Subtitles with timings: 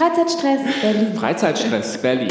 [0.00, 1.12] Freizeitstress Berlin.
[1.14, 2.28] Freizeitstress Berlin.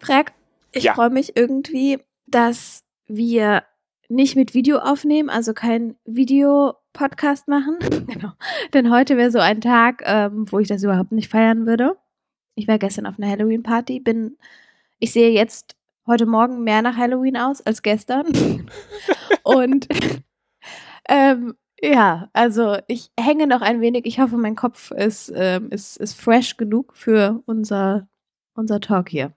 [0.00, 0.32] Frag,
[0.72, 0.94] ich Ja.
[0.94, 3.62] freue mich irgendwie, dass wir
[4.08, 7.78] nicht mit Video aufnehmen, also kein Videopodcast machen.
[8.08, 8.32] genau.
[8.74, 11.96] Denn heute wäre so ein Tag, ähm, wo ich das überhaupt nicht feiern würde.
[12.56, 14.36] Ich war gestern auf einer Halloween-Party, bin,
[14.98, 15.76] ich sehe jetzt
[16.08, 18.26] heute Morgen mehr nach Halloween aus als gestern.
[19.44, 19.86] Und
[21.08, 24.06] ähm, ja, also ich hänge noch ein wenig.
[24.06, 28.08] Ich hoffe, mein Kopf ist, ähm, ist, ist fresh genug für unser,
[28.54, 29.32] unser Talk hier.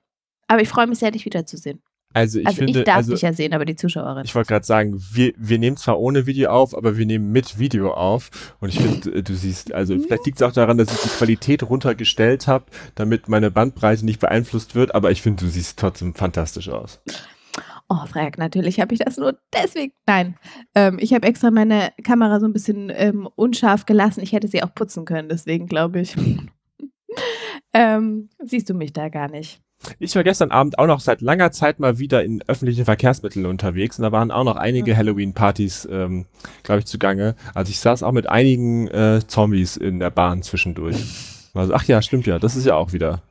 [0.47, 1.81] Aber ich freue mich sehr, dich wiederzusehen.
[2.11, 4.25] Also ich also finde, ich darf also dich ja sehen, aber die Zuschauerin.
[4.25, 7.59] ich wollte gerade sagen, wir, wir nehmen zwar ohne Video auf, aber wir nehmen mit
[7.59, 8.31] Video auf.
[8.59, 10.03] Und ich finde, äh, du siehst, also Mhm.
[10.03, 12.65] vielleicht liegt es auch daran, dass ich die Qualität runtergestellt habe,
[12.95, 16.99] damit meine Bandbreite nicht beeinflusst wird, aber ich finde, du siehst trotzdem fantastisch aus.
[17.91, 19.93] Oh, Frag, natürlich habe ich das nur deswegen.
[20.05, 20.35] Nein,
[20.75, 24.21] ähm, ich habe extra meine Kamera so ein bisschen ähm, unscharf gelassen.
[24.21, 26.15] Ich hätte sie auch putzen können, deswegen glaube ich.
[27.73, 29.59] ähm, siehst du mich da gar nicht.
[29.97, 33.97] Ich war gestern Abend auch noch seit langer Zeit mal wieder in öffentlichen Verkehrsmitteln unterwegs
[33.97, 34.97] und da waren auch noch einige Mhm.
[34.97, 36.25] Halloween-Partys, ähm,
[36.63, 37.35] glaube ich, zugange.
[37.55, 40.97] Also ich saß auch mit einigen äh, Zombies in der Bahn zwischendurch.
[41.55, 43.23] Also, ach ja, stimmt ja, das ist ja auch wieder.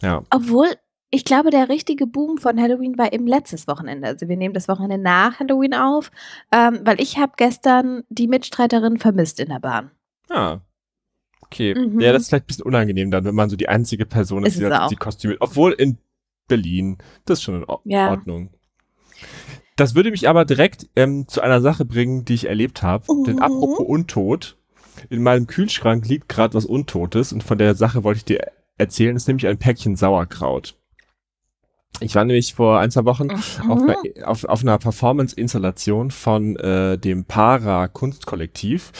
[0.00, 0.22] Ja.
[0.30, 0.68] Obwohl,
[1.14, 4.08] ich glaube, der richtige Boom von Halloween war eben letztes Wochenende.
[4.08, 6.10] Also wir nehmen das Wochenende nach Halloween auf,
[6.50, 9.90] ähm, weil ich habe gestern die Mitstreiterin vermisst in der Bahn.
[10.30, 10.60] Ah.
[11.42, 11.74] Okay.
[11.74, 12.00] Mhm.
[12.00, 14.54] Ja, das ist vielleicht ein bisschen unangenehm dann, wenn man so die einzige Person ist,
[14.54, 14.88] Ist die auch.
[14.88, 15.36] die Kostüme.
[15.40, 15.98] Obwohl in
[16.48, 18.10] Berlin, das ist schon in Or Ja.
[18.10, 18.48] Ordnung.
[19.76, 23.04] Das würde mich aber direkt ähm, zu einer Sache bringen, die ich erlebt habe.
[23.26, 23.42] Denn Mhm.
[23.42, 24.56] apropos Untot,
[25.10, 28.46] in meinem Kühlschrank liegt gerade was Untotes und von der Sache wollte ich dir
[28.78, 29.14] erzählen.
[29.14, 30.78] Ist nämlich ein Päckchen Sauerkraut.
[32.00, 36.98] Ich war nämlich vor ein, zwei Wochen auf, einer, auf, auf einer Performance-Installation von äh,
[36.98, 38.92] dem Para Kunstkollektiv.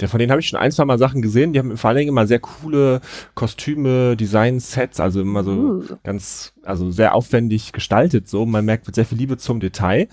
[0.00, 1.52] Der, von denen habe ich schon ein, zwei Mal Sachen gesehen.
[1.52, 3.00] Die haben vor allen Dingen immer sehr coole
[3.34, 5.84] Kostüme, Design-Sets, also immer so Uh.
[6.02, 8.44] ganz, also sehr aufwendig gestaltet so.
[8.44, 10.08] Man merkt mit sehr viel Liebe zum Detail.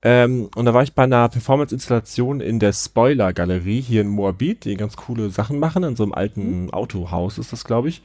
[0.00, 4.76] Ähm, und da war ich bei einer Performance-Installation in der Spoiler-Galerie hier in Moabit, die
[4.76, 5.82] ganz coole Sachen machen.
[5.82, 8.02] In so einem alten Autohaus ist das, glaube ich.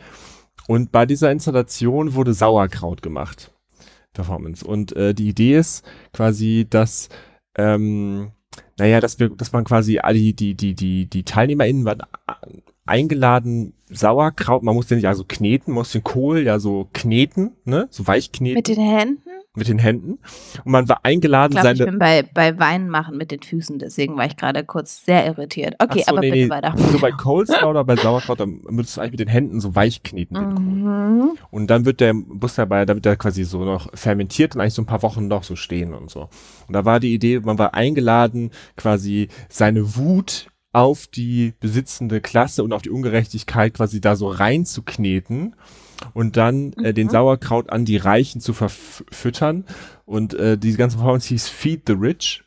[0.68, 3.52] Und bei dieser Installation wurde Sauerkraut gemacht.
[4.14, 4.66] Performance.
[4.66, 7.10] Und äh, die Idee ist quasi, dass
[7.56, 8.32] ähm,
[8.78, 12.02] naja, dass wir, dass man quasi all die, die, die, die, TeilnehmerInnen waren
[12.86, 17.52] eingeladen, Sauerkraut, man muss den ja so kneten, man muss den Kohl ja so kneten,
[17.66, 19.30] ne, so weich kneten Mit den Händen?
[19.56, 20.20] Mit den Händen.
[20.64, 23.78] Und man war Ich eingeladen, ich seine, bin bei, bei Wein machen mit den Füßen,
[23.78, 25.76] deswegen war ich gerade kurz sehr irritiert.
[25.78, 26.74] Okay, so, aber nee, bitte nee, weiter.
[26.78, 30.02] so bei Coleslaw oder bei Sauerkraut, dann müsstest du eigentlich mit den Händen so weich
[30.02, 30.38] kneten.
[30.38, 31.38] Mhm.
[31.52, 34.74] Und dann wird der Bus dabei, da wird der quasi so noch fermentiert und eigentlich
[34.74, 36.30] so ein paar Wochen noch so stehen und so.
[36.68, 42.64] Und da war die Idee, man war eingeladen, quasi seine Wut auf die besitzende Klasse
[42.64, 45.56] und auf die Ungerechtigkeit quasi da so reinzukneten
[46.14, 47.12] und dann äh, den Mhm.
[47.12, 49.66] Sauerkraut an die Reichen zu verfüttern.
[50.06, 52.44] Und äh, diese ganze Performance hieß Feed the Rich.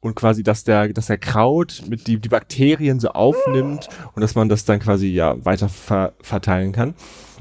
[0.00, 4.34] Und quasi, dass der, dass der Kraut mit die, die Bakterien so aufnimmt und dass
[4.34, 6.94] man das dann quasi ja weiter ver verteilen kann.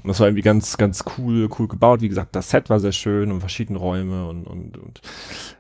[0.04, 2.02] Und das war irgendwie ganz, ganz cool, cool gebaut.
[2.02, 5.02] Wie gesagt, das Set war sehr schön und verschiedene Räume und, und, und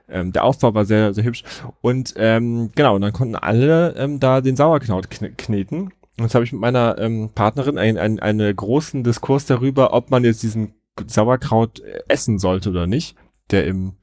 [0.09, 1.44] ähm, der Aufbau war sehr, sehr hübsch.
[1.81, 5.91] Und ähm, genau, und dann konnten alle ähm, da den Sauerkraut kn kneten.
[6.18, 10.12] Und jetzt habe ich mit meiner ähm, Partnerin einen, einen, einen großen Diskurs darüber, ob
[10.12, 10.74] man jetzt diesen
[11.07, 13.16] Sauerkraut äh, essen sollte oder nicht,
[13.50, 13.94] der im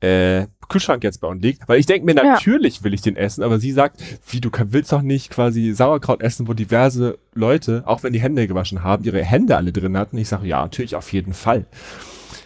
[0.00, 1.66] äh, Kühlschrank jetzt bei uns liegt.
[1.68, 2.22] Weil ich denke mir, Ja.
[2.34, 6.20] natürlich will ich den essen, aber sie sagt, wie, du willst doch nicht quasi Sauerkraut
[6.22, 10.18] essen, wo diverse Leute, auch wenn die Hände gewaschen haben, ihre Hände alle drin hatten.
[10.18, 11.64] Ich sage, ja, natürlich, auf jeden Fall.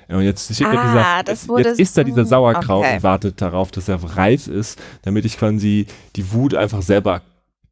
[0.08, 2.96] Ja, Und jetzt steht da Ah, dieser, das jetzt, jetzt ist da dieser Sauerkraut okay.
[2.96, 7.22] und wartet darauf, dass er reif ist, damit ich quasi die Wut einfach selber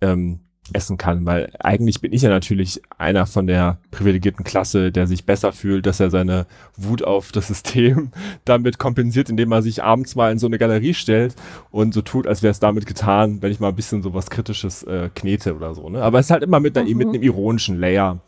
[0.01, 0.41] ähm,
[0.75, 5.25] essen kann, weil eigentlich bin ich ja natürlich einer von der privilegierten Klasse, der sich
[5.27, 8.11] besser fühlt, dass er seine Wut auf das System
[8.45, 11.35] damit kompensiert, indem er sich abends mal in so eine Galerie stellt
[11.71, 14.31] und so tut, als wäre es damit getan, wenn ich mal ein bisschen so was
[14.31, 15.89] Kritisches äh, knete oder so.
[15.89, 16.03] Ne?
[16.03, 16.97] Aber es ist halt immer mit, einer, Mhm.
[16.97, 18.21] mit einem ironischen Layer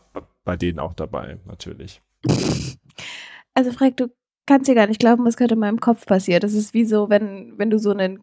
[0.45, 2.01] bei denen auch dabei, natürlich.
[3.53, 4.07] Also Frank, du
[4.45, 6.43] kannst dir gar nicht glauben, was gerade in meinem Kopf passiert.
[6.43, 8.19] Das ist wie so, wenn, wenn du so einen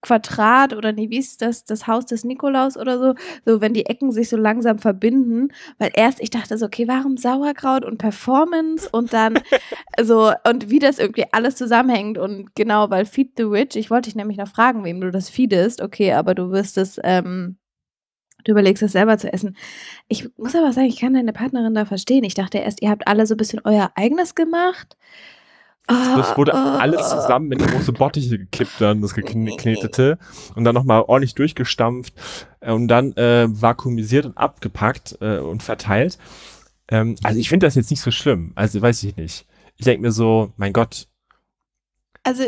[0.00, 3.14] Quadrat oder nee, wie ist das, das Haus des Nikolaus oder so,
[3.44, 5.48] so wenn die Ecken sich so langsam verbinden,
[5.78, 9.40] weil erst ich dachte so, okay, warum Sauerkraut und Performance und dann
[10.02, 14.08] so und wie das irgendwie alles zusammenhängt und genau, weil Feed the Rich, ich wollte
[14.08, 17.56] dich nämlich noch fragen, wem du das feedest, okay, aber du wirst es, ähm,
[18.44, 19.56] du überlegst es selber zu essen.
[20.06, 22.24] Ich muss aber sagen, ich kann deine Partnerin da verstehen.
[22.24, 24.96] Ich dachte erst, ihr habt alle so ein bisschen euer eigenes gemacht.
[25.88, 30.18] Das wurde alles zusammen in große Bottiche gekippt, dann das geknetete
[30.54, 32.12] und dann nochmal ordentlich durchgestampft
[32.60, 36.18] äh, und dann äh, vakuumisiert und abgepackt äh, und verteilt.
[36.88, 38.52] Ähm, also ich finde das jetzt nicht so schlimm.
[38.54, 39.46] Also weiß ich nicht.
[39.76, 41.08] Ich denke mir so, mein Gott.
[42.22, 42.44] Also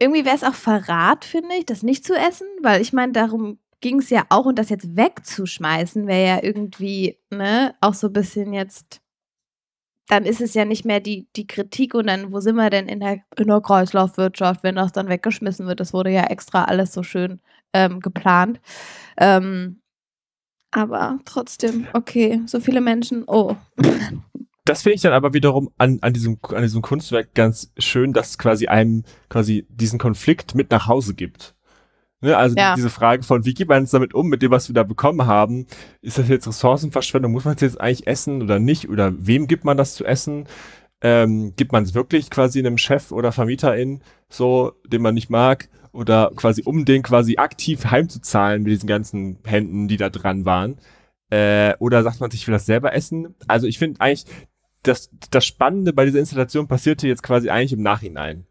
[0.00, 3.58] irgendwie wäre es auch Verrat, finde ich, das nicht zu essen, weil ich meine, darum
[3.80, 8.12] ging es ja auch und das jetzt wegzuschmeißen, wäre ja irgendwie, ne, auch so ein
[8.12, 9.00] bisschen jetzt,
[10.10, 12.88] dann ist es ja nicht mehr die, die Kritik und dann, wo sind wir denn
[12.88, 15.78] in der, in der Kreislaufwirtschaft, wenn das dann weggeschmissen wird?
[15.78, 17.40] Das wurde ja extra alles so schön
[17.72, 18.60] ähm, geplant.
[19.16, 19.80] Ähm,
[20.72, 23.56] aber trotzdem, okay, so viele Menschen, oh.
[24.66, 28.38] Das finde ich dann aber wiederum an, an, diesem, an diesem Kunstwerk ganz schön, dass
[28.38, 31.56] quasi einem quasi diesen Konflikt mit nach Hause gibt.
[32.22, 32.74] Ne, also ja.
[32.74, 35.26] diese Frage von, wie geht man jetzt damit um, mit dem, was wir da bekommen
[35.26, 35.66] haben?
[36.02, 37.32] Ist das jetzt Ressourcenverschwendung?
[37.32, 38.90] Muss man es jetzt eigentlich essen oder nicht?
[38.90, 40.46] Oder wem gibt man das zu essen?
[41.00, 45.30] Ähm, gibt man es wirklich quasi einem Chef oder Vermieter in, so, den man nicht
[45.30, 45.70] mag?
[45.92, 50.76] Oder quasi, um den quasi aktiv heimzuzahlen mit diesen ganzen Händen, die da dran waren?
[51.30, 53.34] Äh, oder sagt man sich, ich will das selber essen?
[53.48, 54.26] Also ich finde eigentlich,
[54.82, 58.46] das, das Spannende bei dieser Installation passierte jetzt quasi eigentlich im Nachhinein.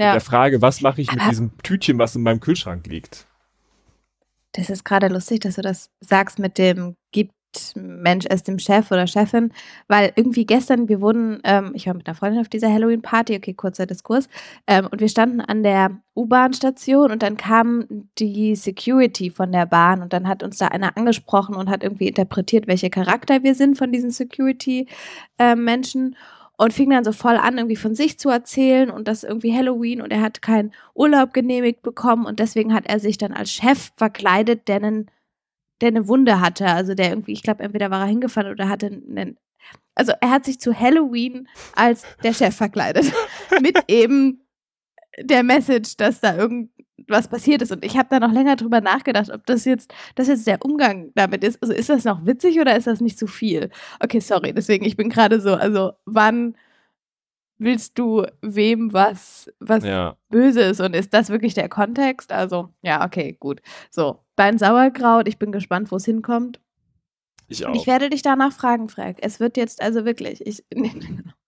[0.00, 0.14] Ja.
[0.14, 3.26] Mit der Frage, was mache ich mit diesem Tütchen, was in meinem Kühlschrank liegt?
[4.52, 7.34] Das ist gerade lustig, dass du das sagst mit dem gibt
[7.74, 9.52] Mensch es dem Chef oder Chefin,
[9.88, 13.52] weil irgendwie gestern, wir wurden, ähm, ich war mit einer Freundin auf dieser Halloween-Party, okay,
[13.52, 14.28] kurzer Diskurs,
[14.66, 17.84] ähm, und wir standen an der U-Bahn-Station und dann kam
[18.18, 22.08] die Security von der Bahn und dann hat uns da einer angesprochen und hat irgendwie
[22.08, 26.12] interpretiert, welche Charakter wir sind von diesen Security-Menschen.
[26.12, 26.16] Äh,
[26.60, 30.02] und fing dann so voll an, irgendwie von sich zu erzählen und das irgendwie Halloween
[30.02, 33.92] und er hat keinen Urlaub genehmigt bekommen und deswegen hat er sich dann als Chef
[33.96, 35.10] verkleidet, der einen,
[35.80, 36.66] der eine Wunde hatte.
[36.66, 39.38] Also der irgendwie, ich glaube, entweder war er hingefallen oder hatte einen.
[39.94, 43.10] Also er hat sich zu Halloween als der Chef verkleidet.
[43.62, 44.42] Mit eben
[45.18, 46.36] der Message, dass da
[47.10, 47.72] irgendwas passiert ist.
[47.72, 51.10] Und ich habe da noch länger drüber nachgedacht, ob das jetzt, das jetzt der Umgang
[51.14, 51.60] damit ist.
[51.62, 53.70] Also ist das noch witzig oder ist das nicht zu viel?
[54.00, 56.54] Okay, sorry, deswegen, ich bin gerade so, also wann
[57.58, 60.16] willst du wem was, was ja.
[60.30, 62.32] böse ist und ist das wirklich der Kontext?
[62.32, 63.60] Also, ja, okay, gut.
[63.90, 66.60] So, dein Sauerkraut, ich bin gespannt, wo es hinkommt.
[67.48, 67.70] Ich auch.
[67.70, 69.18] Und ich werde dich danach fragen, Frank.
[69.20, 70.64] Es wird jetzt also wirklich, ich,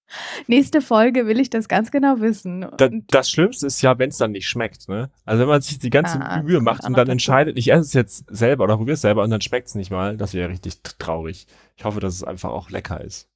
[0.47, 2.67] Nächste Folge will ich das ganz genau wissen.
[2.76, 5.11] Da, das Schlimmste ist ja, wenn es dann nicht schmeckt, ne?
[5.25, 7.93] Also wenn man sich die ganze ah, Mühe macht und dann entscheidet, ich esse es
[7.93, 10.82] jetzt selber oder probiere es selber und dann schmeckt es nicht mal, das wäre richtig
[10.82, 11.47] traurig.
[11.76, 13.29] Ich hoffe, dass es einfach auch lecker ist.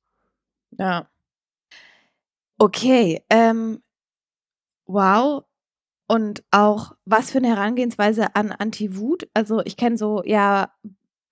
[0.79, 1.09] Ja.
[2.59, 3.83] Okay, ähm,
[4.87, 5.45] wow.
[6.09, 9.29] Und auch was für eine Herangehensweise an Anti-Wut.
[9.35, 10.71] Also ich kenne so ja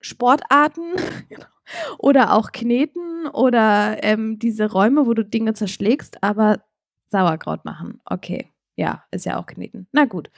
[0.05, 0.93] Sportarten
[1.99, 6.61] oder auch Kneten oder ähm, diese Räume, wo du Dinge zerschlägst, aber
[7.09, 8.01] Sauerkraut machen.
[8.05, 9.87] Okay, ja, ist ja auch Kneten.
[9.93, 10.31] Na gut.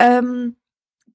[0.00, 0.56] Ähm,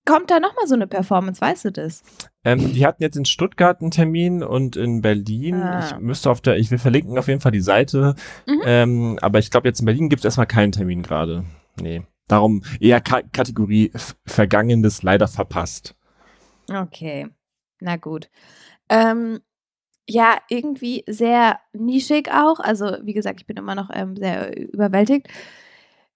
[0.06, 2.04] kommt da nochmal so eine Performance, weißt du das?
[2.44, 5.56] Ähm, die hatten jetzt in Stuttgart einen Termin und in Berlin.
[5.56, 5.86] Ah.
[5.86, 8.16] Ich müsste auf der, ich will verlinken auf jeden Fall die Seite.
[8.48, 8.62] Mhm.
[8.66, 11.46] Ähm, aber ich glaube, jetzt in Berlin gibt es erstmal keinen Termin gerade.
[11.80, 12.04] Nee.
[12.28, 13.92] Darum eher Ka Kategorie
[14.26, 15.96] Vergangenes leider verpasst.
[16.72, 17.28] Okay.
[17.80, 18.30] Na gut.
[18.90, 19.40] Ähm,
[20.10, 22.60] ja, irgendwie sehr nischig auch.
[22.60, 25.28] Also, wie gesagt, ich bin immer noch ähm, sehr überwältigt.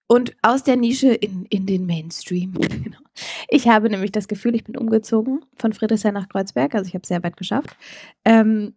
[0.06, 2.54] Und aus der Nische in, in den Mainstream.
[2.84, 2.98] Genau.
[3.48, 6.74] Ich habe nämlich das Gefühl, ich bin umgezogen von Friedrichshain nach Kreuzberg.
[6.74, 7.76] Also ich habe es sehr weit geschafft.
[8.24, 8.74] Ähm,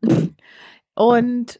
[0.96, 1.60] und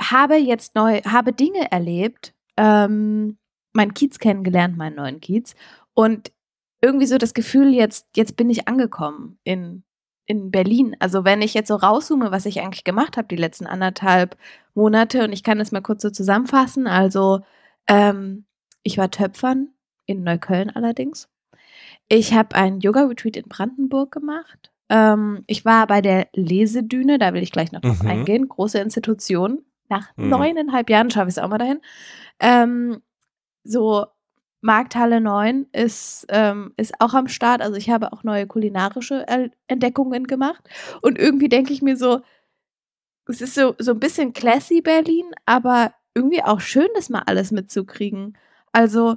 [0.00, 3.38] habe jetzt neu, habe Dinge erlebt, ähm,
[3.72, 5.54] meinen Kiez kennengelernt, meinen neuen Kiez.
[5.94, 6.32] Und
[6.80, 9.84] irgendwie so das Gefühl, jetzt, jetzt bin ich angekommen in
[10.28, 10.94] in Berlin.
[11.00, 14.36] Also wenn ich jetzt so rauszoome, was ich eigentlich gemacht habe die letzten anderthalb
[14.74, 16.86] Monate und ich kann das mal kurz so zusammenfassen.
[16.86, 17.40] Also
[17.88, 18.44] ähm,
[18.82, 19.68] ich war Töpfern
[20.04, 21.28] in Neukölln allerdings.
[22.08, 24.70] Ich habe einen Yoga-Retreat in Brandenburg gemacht.
[24.90, 28.10] Ähm, ich war bei der Lesedüne, da will ich gleich noch drauf mhm.
[28.10, 28.48] eingehen.
[28.48, 29.64] Große Institution.
[29.88, 30.28] Nach mhm.
[30.28, 31.80] neuneinhalb Jahren schaffe ich es auch mal dahin.
[32.38, 33.00] Ähm,
[33.64, 34.04] so
[34.60, 37.62] Markthalle 9 ist, ähm, ist auch am Start.
[37.62, 39.24] Also ich habe auch neue kulinarische
[39.68, 40.68] Entdeckungen gemacht.
[41.02, 42.20] Und irgendwie denke ich mir so,
[43.26, 47.52] es ist so, so ein bisschen classy Berlin, aber irgendwie auch schön, das mal alles
[47.52, 48.36] mitzukriegen.
[48.72, 49.16] Also,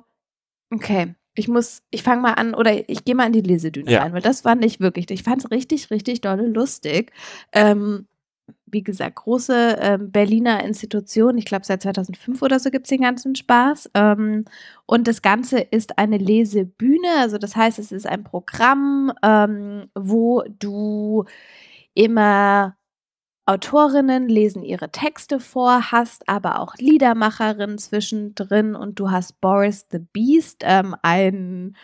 [0.71, 4.01] okay, ich muss, ich fange mal an oder ich gehe mal in die Lesedüne ja.
[4.01, 7.12] rein, weil das fand ich wirklich, ich fand es richtig, richtig dolle lustig.
[7.53, 8.07] Ähm,
[8.65, 11.38] wie gesagt, große ähm, Berliner Institution.
[11.38, 13.91] Ich glaube, seit 2005 oder so gibt es den ganzen Spaß.
[13.93, 14.46] Ähm,
[14.86, 17.10] und das Ganze ist eine Lesebühne.
[17.20, 21.25] Also das heißt, es ist ein Programm, ähm, wo du
[21.93, 22.75] immer
[23.46, 30.00] Autorinnen lesen ihre Texte vor, hast aber auch Liedermacherinnen zwischendrin und du hast Boris the
[30.00, 31.75] Beast, ähm, ein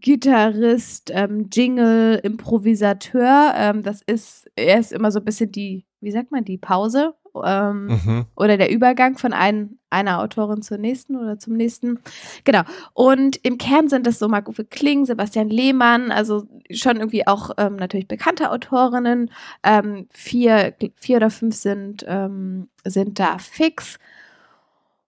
[0.00, 3.52] Gitarrist, ähm, Jingle, Improvisateur.
[3.56, 7.14] Ähm, das ist, er ist immer so ein bisschen die, wie sagt man, die Pause
[7.44, 8.26] ähm, mhm.
[8.36, 12.00] oder der Übergang von ein, einer Autorin zur nächsten oder zum nächsten.
[12.44, 12.62] Genau.
[12.94, 17.76] Und im Kern sind das so Marc-Uwe Kling, Sebastian Lehmann, also schon irgendwie auch ähm,
[17.76, 19.30] natürlich bekannte Autorinnen.
[19.62, 23.98] Ähm, vier, vier oder fünf sind, ähm, sind da fix.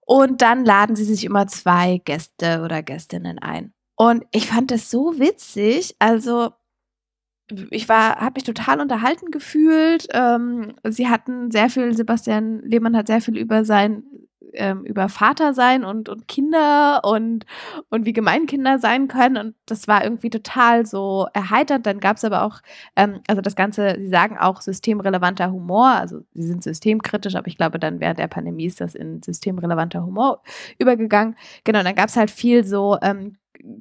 [0.05, 3.73] Und dann laden sie sich immer zwei Gäste oder Gästinnen ein.
[4.01, 5.95] Und ich fand das so witzig.
[5.99, 6.53] Also
[7.69, 10.07] ich war, habe mich total unterhalten gefühlt.
[10.11, 14.01] Ähm, sie hatten sehr viel, Sebastian Lehmann hat sehr viel über sein,
[14.53, 17.45] ähm, über Vater sein und, und Kinder und,
[17.91, 19.37] und wie gemein Kinder sein können.
[19.37, 21.85] Und das war irgendwie total so erheitert.
[21.85, 22.61] Dann gab es aber auch,
[22.95, 25.89] ähm, also das Ganze, sie sagen auch systemrelevanter Humor.
[25.89, 30.03] Also sie sind systemkritisch, aber ich glaube, dann während der Pandemie ist das in systemrelevanter
[30.03, 30.41] Humor
[30.79, 31.35] übergegangen.
[31.65, 33.37] Genau, dann gab es halt viel so ähm,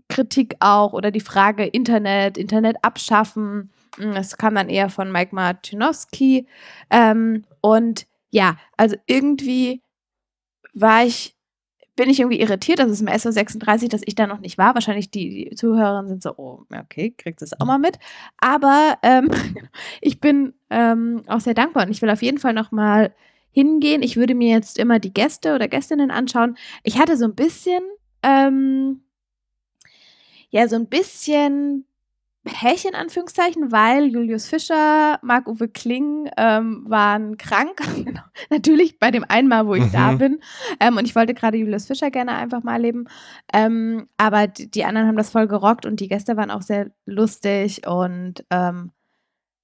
[0.08, 3.70] Kritik auch oder die Frage Internet, Internet abschaffen.
[3.98, 6.46] Das kam dann eher von Mike Martinowski.
[6.90, 9.82] Ähm, und ja, also irgendwie
[10.72, 11.36] war ich,
[11.96, 14.74] bin ich irgendwie irritiert, dass es im SO36, dass ich da noch nicht war.
[14.74, 17.98] Wahrscheinlich die, die Zuhörerinnen sind so, oh, okay, kriegt es auch mal mit.
[18.38, 19.30] Aber ähm,
[20.00, 23.12] ich bin ähm, auch sehr dankbar und ich will auf jeden Fall noch mal
[23.52, 24.02] hingehen.
[24.02, 26.56] Ich würde mir jetzt immer die Gäste oder Gästinnen anschauen.
[26.84, 27.82] Ich hatte so ein bisschen
[28.22, 29.02] ähm,
[30.50, 31.86] ja so ein bisschen
[32.44, 37.80] Pech in Anführungszeichen, weil Julius Fischer, Marc-Uwe Kling ähm, waren krank.
[38.04, 38.22] genau.
[38.48, 39.92] Natürlich bei dem einmal, wo ich mhm.
[39.92, 40.40] da bin.
[40.80, 43.08] Ähm, und ich wollte gerade Julius Fischer gerne einfach mal erleben.
[43.52, 46.90] Ähm, aber die, die, anderen haben das voll gerockt und die Gäste waren auch sehr
[47.04, 48.90] lustig und ähm,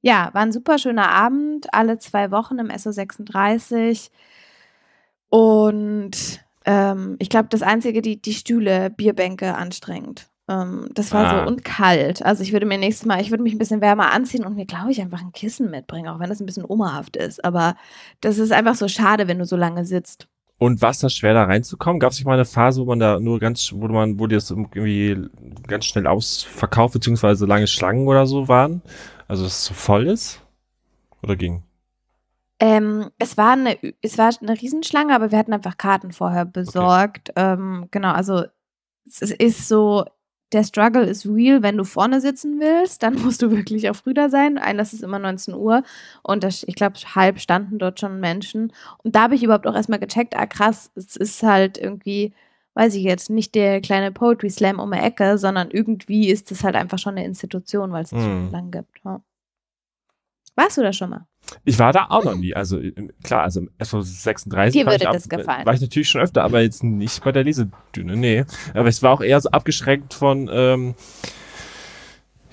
[0.03, 4.11] ja, war ein super schöner Abend, alle zwei Wochen im SO36.
[5.31, 10.29] Und ähm, ich glaube, das Einzige, die, die Stühle, Bierbänke anstrengend.
[10.49, 11.45] Ähm, das war ah.
[11.45, 12.25] so und kalt.
[12.25, 14.67] Also ich würde mir nächstes Mal, ich würde mich ein bisschen wärmer anziehen und mir,
[14.67, 17.45] glaube ich, einfach ein Kissen mitbringen, auch wenn das ein bisschen omahaft ist.
[17.45, 17.77] Aber
[18.21, 20.29] das ist einfach so schade, wenn du so lange sitzt.
[20.59, 22.01] Und war es da schwer, da reinzukommen?
[22.01, 24.37] Gab es nicht mal eine Phase, wo man da nur ganz, wo man, wo die
[24.37, 25.29] das irgendwie
[25.67, 28.81] ganz schnell ausverkauft, beziehungsweise lange Schlangen oder so waren?
[29.29, 30.41] Also dass es so voll ist?
[31.23, 31.63] Oder ging?
[32.59, 37.31] Ähm, es war eine, es war eine Riesenschlange, aber wir hatten einfach Karten vorher besorgt.
[37.31, 37.53] Okay.
[37.53, 38.45] Ähm, genau, also
[39.07, 40.07] es ist so,
[40.53, 44.15] der Struggle ist real, wenn du vorne sitzen willst, dann musst du wirklich auch früh
[44.15, 44.59] da sein.
[44.59, 45.83] Einlass ist immer 19 Uhr
[46.23, 48.73] und das, ich glaube, halb standen dort schon Menschen.
[49.03, 52.33] Und da habe ich überhaupt auch erstmal gecheckt, ah krass, es ist halt irgendwie,
[52.75, 56.63] weiß ich jetzt, nicht der kleine Poetry Slam um die Ecke, sondern irgendwie ist es
[56.63, 58.25] halt einfach schon eine Institution, weil es es hm.
[58.25, 59.01] schon lange gibt.
[59.05, 59.21] Ja.
[60.55, 61.27] Warst du da schon mal?
[61.65, 62.55] Ich war da auch noch nie.
[62.55, 62.81] Also
[63.23, 65.67] klar, also im SO 36 Dir würde ab, das gefallen.
[65.67, 68.45] war ich natürlich schon öfter, aber jetzt nicht bei der Lesedüne, nee.
[68.75, 70.95] Aber es war auch eher so abgeschränkt von, ähm,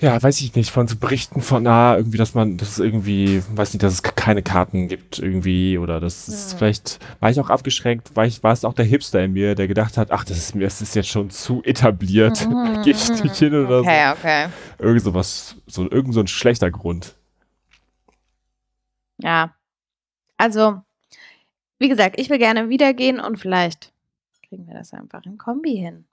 [0.00, 3.42] ja, weiß ich nicht, von so Berichten von, na, irgendwie, dass man, dass es irgendwie,
[3.54, 6.58] weiß nicht, dass es keine Karten gibt irgendwie oder das ist hm.
[6.58, 9.68] vielleicht, war ich auch abgeschränkt, war ich, war es auch der Hipster in mir, der
[9.68, 12.80] gedacht hat, ach, das ist mir, das ist jetzt schon zu etabliert, mhm.
[12.84, 14.12] geh ich nicht hin oder okay, so.
[14.12, 14.46] Okay, okay.
[14.78, 17.14] Irgend sowas, so, irgend so ein schlechter Grund.
[19.18, 19.54] Ja.
[20.36, 20.82] Also,
[21.78, 23.92] wie gesagt, ich will gerne wiedergehen und vielleicht
[24.48, 26.04] kriegen wir das einfach in Kombi hin.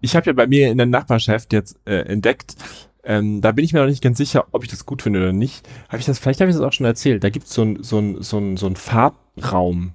[0.00, 2.56] Ich habe ja bei mir in der Nachbarschaft jetzt äh, entdeckt,
[3.04, 5.32] ähm, da bin ich mir noch nicht ganz sicher, ob ich das gut finde oder
[5.32, 5.68] nicht.
[5.88, 7.22] Habe ich das, vielleicht habe ich das auch schon erzählt.
[7.22, 9.92] Da gibt so es so ein, so ein, so ein Farbraum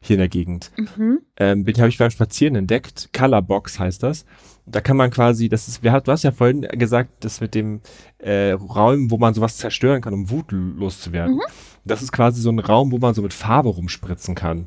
[0.00, 0.72] hier in der Gegend.
[0.76, 1.20] Mhm.
[1.36, 3.10] Ähm, den habe ich beim Spazieren entdeckt.
[3.12, 4.24] Colorbox heißt das
[4.70, 7.80] da kann man quasi, das ist, wir, du hast ja vorhin gesagt, das mit dem
[8.18, 11.36] äh, Raum, wo man sowas zerstören kann, um Wut loszuwerden.
[11.36, 11.40] Mhm.
[11.84, 14.66] Das ist quasi so ein Raum, wo man so mit Farbe rumspritzen kann.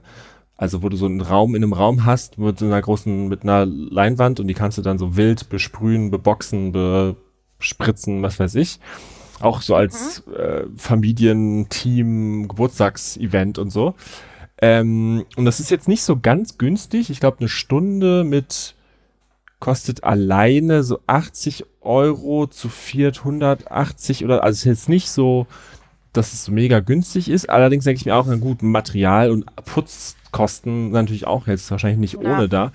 [0.56, 3.44] Also wo du so einen Raum in einem Raum hast mit so einer großen, mit
[3.44, 6.72] einer Leinwand und die kannst du dann so wild besprühen, beboxen,
[7.58, 8.80] bespritzen, was weiß ich.
[9.40, 10.34] Auch so als mhm.
[10.36, 13.96] äh, Familienteam, Geburtstagsevent und so.
[14.62, 17.10] Ähm, und das ist jetzt nicht so ganz günstig.
[17.10, 18.76] Ich glaube, eine Stunde mit
[19.64, 25.48] kostet alleine so 80 Euro zu 480 oder, also ist jetzt nicht so,
[26.12, 27.50] dass es so mega günstig ist.
[27.50, 32.22] Allerdings denke ich mir auch, na gut, Material und Putzkosten natürlich auch jetzt wahrscheinlich nicht
[32.22, 32.30] ja.
[32.30, 32.74] ohne da.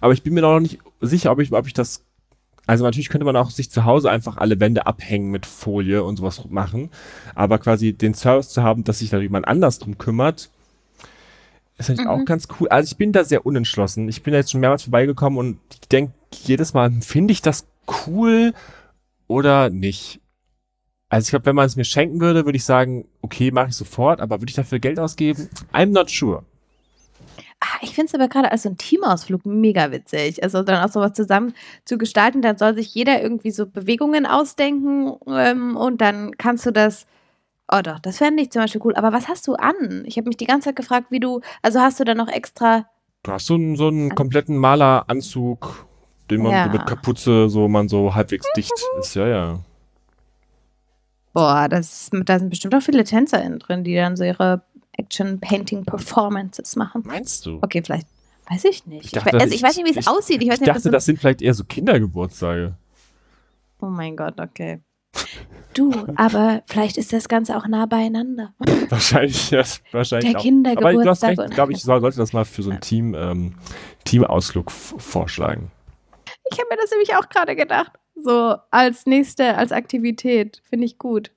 [0.00, 2.04] Aber ich bin mir noch nicht sicher, ob ich, ob ich das
[2.64, 6.18] also natürlich könnte man auch sich zu Hause einfach alle Wände abhängen mit Folie und
[6.18, 6.90] sowas machen.
[7.34, 10.48] Aber quasi den Service zu haben, dass sich da jemand anders drum kümmert,
[11.76, 12.20] ist natürlich mhm.
[12.20, 12.68] auch ganz cool.
[12.68, 14.08] Also ich bin da sehr unentschlossen.
[14.08, 17.66] Ich bin da jetzt schon mehrmals vorbeigekommen und ich denke jedes Mal, finde ich das
[18.06, 18.54] cool
[19.26, 20.20] oder nicht?
[21.08, 23.76] Also ich glaube, wenn man es mir schenken würde, würde ich sagen, okay, mache ich
[23.76, 25.48] sofort, aber würde ich dafür Geld ausgeben?
[25.72, 26.44] I'm not sure.
[27.62, 30.42] Ah, ich finde es aber gerade als so ein Teamausflug mega witzig.
[30.42, 31.52] Also dann auch sowas zusammen
[31.84, 36.70] zu gestalten, dann soll sich jeder irgendwie so Bewegungen ausdenken ähm, und dann kannst du
[36.70, 37.06] das.
[37.70, 38.94] Oh doch, das fände ich zum Beispiel cool.
[38.94, 40.04] Aber was hast du an?
[40.06, 41.40] Ich habe mich die ganze Zeit gefragt, wie du.
[41.60, 42.86] Also hast du da noch extra.
[43.22, 45.86] Du hast so einen, so einen kompletten Maleranzug,
[46.30, 46.64] den man Ja.
[46.66, 49.14] so mit Kapuze, so man so halbwegs dicht ist.
[49.14, 49.60] Ja, ja.
[51.32, 54.62] Boah, das, da sind bestimmt auch viele TänzerInnen drin, die dann so ihre
[54.96, 57.02] Action-Painting-Performances machen.
[57.06, 57.58] Meinst du?
[57.62, 58.06] Okay, vielleicht.
[58.48, 59.00] Weiß ich nicht.
[59.00, 60.42] Ich Ich, dachte, we- also ich ich- weiß nicht, wie es ich- aussieht.
[60.42, 62.74] Ich Ich nicht, dachte, das das sind vielleicht eher so Kindergeburtstage.
[63.80, 64.80] so, Oh mein Gott, okay.
[65.72, 68.52] Du, aber vielleicht ist das Ganze auch nah beieinander.
[68.90, 70.44] Wahrscheinlich, ja, wahrscheinlich Der auch.
[70.44, 71.38] Aber du hast Kindergeburtstag.
[71.38, 73.54] recht, ich glaube, ich soll- sollte das mal für so einen Team, ähm,
[74.04, 75.70] Teamausflug vorschlagen.
[76.52, 77.92] Ich habe mir das nämlich auch gerade gedacht.
[78.16, 80.60] So als nächste, als Aktivität.
[80.68, 81.30] Finde ich gut.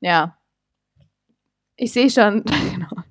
[0.00, 0.36] Ja.
[1.76, 3.02] Ich sehe schon, genau.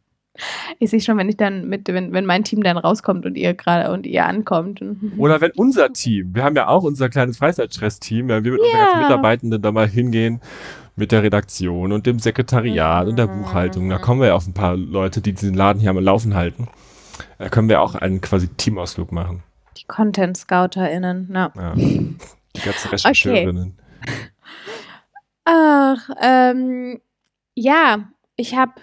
[0.79, 3.53] Ich sehe schon, wenn ich dann mit, wenn, wenn mein Team dann rauskommt und ihr
[3.53, 4.81] gerade und ihr ankommt.
[5.17, 8.77] Oder wenn unser Team, wir haben ja auch unser kleines Freizeitstress-Team, wenn wir mit unseren
[8.79, 8.85] Ja.
[8.85, 10.41] ganzen Mitarbeitenden da mal hingehen
[10.95, 13.43] mit der Redaktion und dem Sekretariat und der Mhm.
[13.43, 16.35] Buchhaltung, da kommen wir ja auf ein paar Leute, die diesen Laden hier am Laufen
[16.35, 16.67] halten.
[17.37, 19.43] Da können wir auch einen quasi Teamausflug machen.
[19.77, 21.29] Die Content-ScouterInnen.
[21.33, 21.51] Ja.
[21.55, 21.73] Ja.
[21.75, 22.17] Die
[22.63, 23.77] ganzen Rechercheurinnen.
[25.45, 27.01] Ach, ähm,
[27.55, 28.73] ja, ich habe.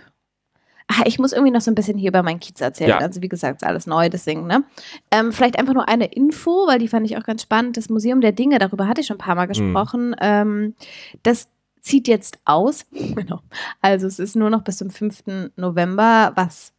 [0.88, 2.90] Ah, ich muss irgendwie noch so ein bisschen hier über meinen Kiez erzählen.
[2.90, 2.98] Ja.
[2.98, 4.64] Also wie gesagt, ist alles neu, deswegen, ne?
[5.12, 7.76] Ähm, vielleicht einfach nur eine Info, weil die fand ich auch ganz spannend.
[7.76, 10.16] Das Museum der Dinge, darüber hatte ich schon ein paar Mal gesprochen.
[10.20, 10.74] Ähm,
[11.22, 11.48] das
[11.80, 12.86] zieht jetzt aus.
[13.14, 13.40] Genau.
[13.80, 15.52] Also es ist nur noch bis zum 5.
[15.56, 16.72] November, was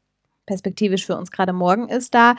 [0.51, 2.35] perspektivisch für uns gerade morgen ist da.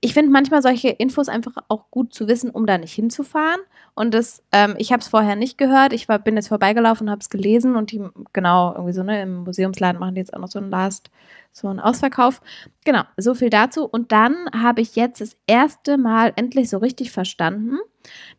[0.00, 3.60] Ich finde manchmal solche Infos einfach auch gut zu wissen, um da nicht hinzufahren.
[3.94, 5.92] Und das, ähm, ich habe es vorher nicht gehört.
[5.92, 8.02] Ich war, bin jetzt vorbeigelaufen und habe es gelesen und die,
[8.32, 11.12] genau, irgendwie so, ne, im Museumsladen machen die jetzt auch noch so einen Last,
[11.52, 12.40] so einen Ausverkauf.
[12.84, 13.84] Genau, so viel dazu.
[13.86, 17.78] Und dann habe ich jetzt das erste Mal endlich so richtig verstanden,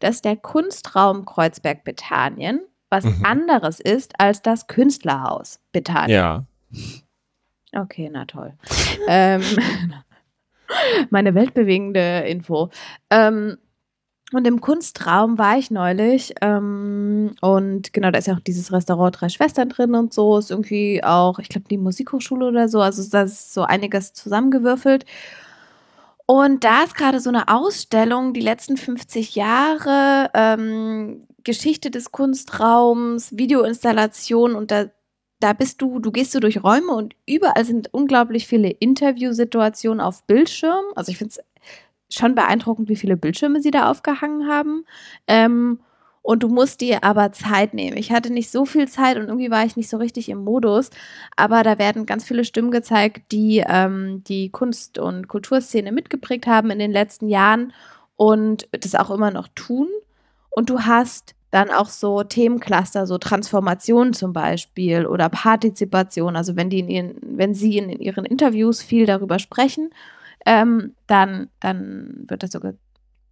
[0.01, 3.24] dass der Kunstraum Kreuzberg Bethanien was Mhm.
[3.24, 6.10] anderes ist als das Künstlerhaus Bethanien.
[6.12, 6.45] Ja.
[7.76, 8.54] Okay, na toll.
[9.08, 9.42] ähm,
[11.10, 12.70] meine weltbewegende Info.
[13.10, 13.58] Ähm,
[14.34, 16.34] und im Kunstraum war ich neulich.
[16.42, 20.38] Ähm, und genau, da ist ja auch dieses Restaurant Drei Schwestern drin und so.
[20.38, 22.82] Ist irgendwie auch, ich glaube, die Musikhochschule oder so.
[22.82, 25.06] Also da ist so einiges zusammengewürfelt.
[26.26, 33.38] Und da ist gerade so eine Ausstellung, die letzten 50 Jahre, ähm, Geschichte des Kunstraums,
[33.38, 34.86] Videoinstallation und da,
[35.43, 40.23] da bist du, du gehst so durch Räume und überall sind unglaublich viele Interviewsituationen auf
[40.23, 40.86] Bildschirm.
[40.95, 44.86] Also ich finde es schon beeindruckend, wie viele Bildschirme sie da aufgehangen haben.
[45.27, 45.79] Ähm,
[46.21, 47.97] und du musst dir aber Zeit nehmen.
[47.97, 50.91] Ich hatte nicht so viel Zeit und irgendwie war ich nicht so richtig im Modus.
[51.36, 56.71] Aber da werden ganz viele Stimmen gezeigt, die ähm, die Kunst- und Kulturszene mitgeprägt haben
[56.71, 57.73] in den letzten Jahren
[58.15, 59.89] und das auch immer noch tun.
[60.49, 66.36] Und du hast dann auch so Themencluster, so Transformation zum Beispiel oder Partizipation.
[66.36, 69.92] Also wenn die in ihren, wenn sie in, ihren Interviews viel darüber sprechen,
[70.48, 72.74] ähm, dann, dann wird das sogar,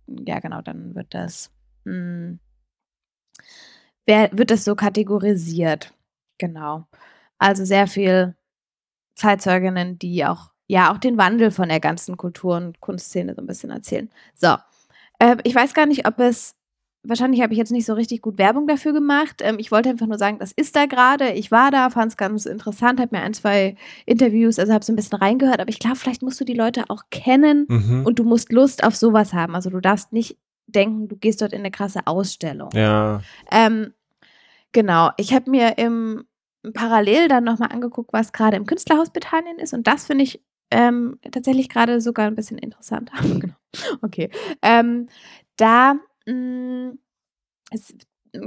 [0.05, 1.49] ja genau, dann wird das,
[1.85, 2.37] mh,
[4.05, 5.91] wer, wird das so kategorisiert.
[6.37, 6.85] Genau.
[7.39, 8.35] Also sehr viel
[9.15, 13.47] Zeitzeuginnen, die auch, ja, auch den Wandel von der ganzen Kultur- und Kunstszene so ein
[13.47, 14.11] bisschen erzählen.
[14.35, 14.57] So.
[15.17, 16.55] Äh, ich weiß gar nicht, ob es
[17.03, 19.41] wahrscheinlich habe ich jetzt nicht so richtig gut Werbung dafür gemacht.
[19.41, 21.31] Ähm, ich wollte einfach nur sagen, das ist da gerade.
[21.33, 24.93] Ich war da, fand es ganz interessant, habe mir ein, zwei Interviews, also habe so
[24.93, 25.59] ein bisschen reingehört.
[25.59, 28.05] Aber ich glaube, vielleicht musst du die Leute auch kennen Mhm.
[28.05, 29.55] und du musst Lust auf sowas haben.
[29.55, 30.37] Also du darfst nicht
[30.67, 32.69] denken, du gehst dort in eine krasse Ausstellung.
[32.73, 33.21] ja.
[33.51, 33.93] Ähm,
[34.71, 35.09] genau.
[35.17, 36.25] Ich habe mir im
[36.73, 39.73] parallel dann nochmal angeguckt, was gerade im Künstlerhaus Bethanien ist.
[39.73, 43.13] Und das finde ich ähm, tatsächlich gerade sogar ein bisschen interessanter.
[43.39, 43.55] genau.
[44.03, 44.29] Okay.
[44.61, 45.07] Ähm,
[45.57, 46.93] da mh,
[47.71, 47.93] es,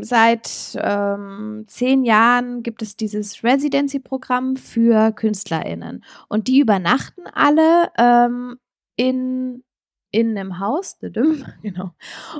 [0.01, 6.05] seit ähm, zehn Jahren gibt es dieses Residency-Programm für KünstlerInnen.
[6.29, 8.59] Und die übernachten alle ähm,
[8.97, 9.63] in,
[10.11, 10.99] in einem Haus,
[11.63, 11.93] genau.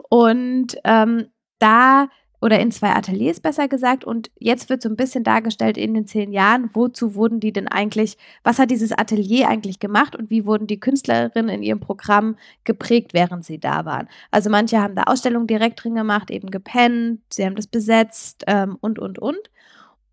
[0.09, 2.09] Und ähm, da
[2.45, 4.05] oder in zwei Ateliers besser gesagt.
[4.05, 7.69] Und jetzt wird so ein bisschen dargestellt in den zehn Jahren, wozu wurden die denn
[7.69, 12.37] eigentlich, was hat dieses Atelier eigentlich gemacht und wie wurden die Künstlerinnen in ihrem Programm
[12.65, 14.09] geprägt, während sie da waren.
[14.31, 18.77] Also manche haben da Ausstellungen direkt drin gemacht, eben gepennt, sie haben das besetzt ähm,
[18.83, 19.39] und, und, und.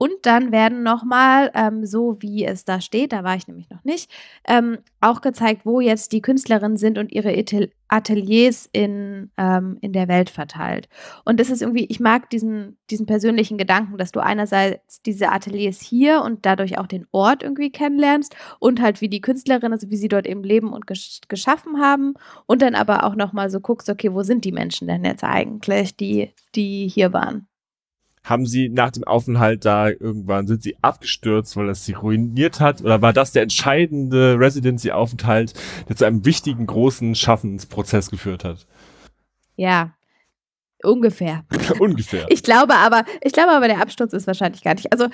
[0.01, 3.83] Und dann werden nochmal, ähm, so wie es da steht, da war ich nämlich noch
[3.83, 4.09] nicht,
[4.47, 7.35] ähm, auch gezeigt, wo jetzt die Künstlerinnen sind und ihre
[7.87, 10.89] Ateliers in, ähm, in der Welt verteilt.
[11.23, 15.79] Und das ist irgendwie, ich mag diesen, diesen persönlichen Gedanken, dass du einerseits diese Ateliers
[15.79, 19.97] hier und dadurch auch den Ort irgendwie kennenlernst und halt wie die Künstlerinnen, also wie
[19.97, 22.15] sie dort eben leben und gesch geschaffen haben
[22.47, 25.95] und dann aber auch nochmal so guckst, okay, wo sind die Menschen denn jetzt eigentlich,
[25.95, 27.50] die, die hier waren?
[28.23, 32.81] Haben sie nach dem Aufenthalt da irgendwann, sind sie abgestürzt, weil das sie ruiniert hat?
[32.81, 35.53] Oder war das der entscheidende Residency-Aufenthalt,
[35.89, 38.67] der zu einem wichtigen, großen Schaffensprozess geführt hat?
[39.55, 39.93] Ja,
[40.83, 41.45] ungefähr.
[41.79, 42.25] ungefähr.
[42.29, 44.91] Ich glaube aber, ich glaube aber, der Absturz ist wahrscheinlich gar nicht.
[44.91, 45.07] Also,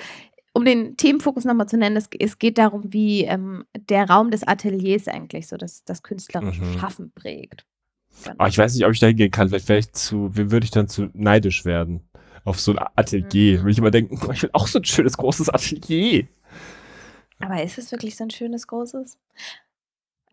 [0.54, 4.43] um den Themenfokus nochmal zu nennen, es, es geht darum, wie ähm, der Raum des
[4.43, 6.80] Ateliers eigentlich so das, das künstlerische mhm.
[6.80, 7.65] Schaffen prägt.
[8.26, 9.50] Aber ah, ich weiß nicht, ob ich da hingehen kann.
[9.50, 12.07] Vielleicht, vielleicht zu, wie würde ich dann zu neidisch werden?
[12.47, 13.60] Auf so ein Atelier.
[13.60, 13.65] Mhm.
[13.65, 16.27] Will ich immer denken, ich will auch so ein schönes, großes Atelier.
[17.39, 19.17] Aber ist es wirklich so ein schönes, großes?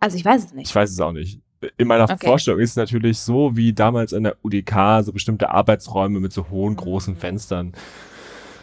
[0.00, 0.68] Also ich weiß es nicht.
[0.68, 1.40] Ich weiß es auch nicht.
[1.76, 2.26] In meiner okay.
[2.26, 6.50] Vorstellung ist es natürlich so wie damals an der UDK, so bestimmte Arbeitsräume mit so
[6.50, 7.18] hohen, großen mhm.
[7.18, 7.72] Fenstern.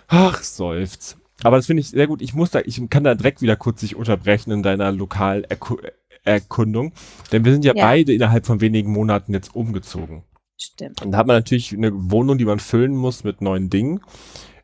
[0.08, 1.18] Ach, seufzt.
[1.44, 2.22] Aber das finde ich sehr gut.
[2.22, 6.94] Ich muss da, ich kann da direkt wieder kurz sich unterbrechen in deiner Lokalerkundung.
[7.32, 10.24] Denn wir sind ja, ja, beide innerhalb von wenigen Monaten jetzt umgezogen.
[10.62, 11.02] Stimmt.
[11.02, 14.02] Und da hat man natürlich eine Wohnung, die man füllen muss mit neuen Dingen.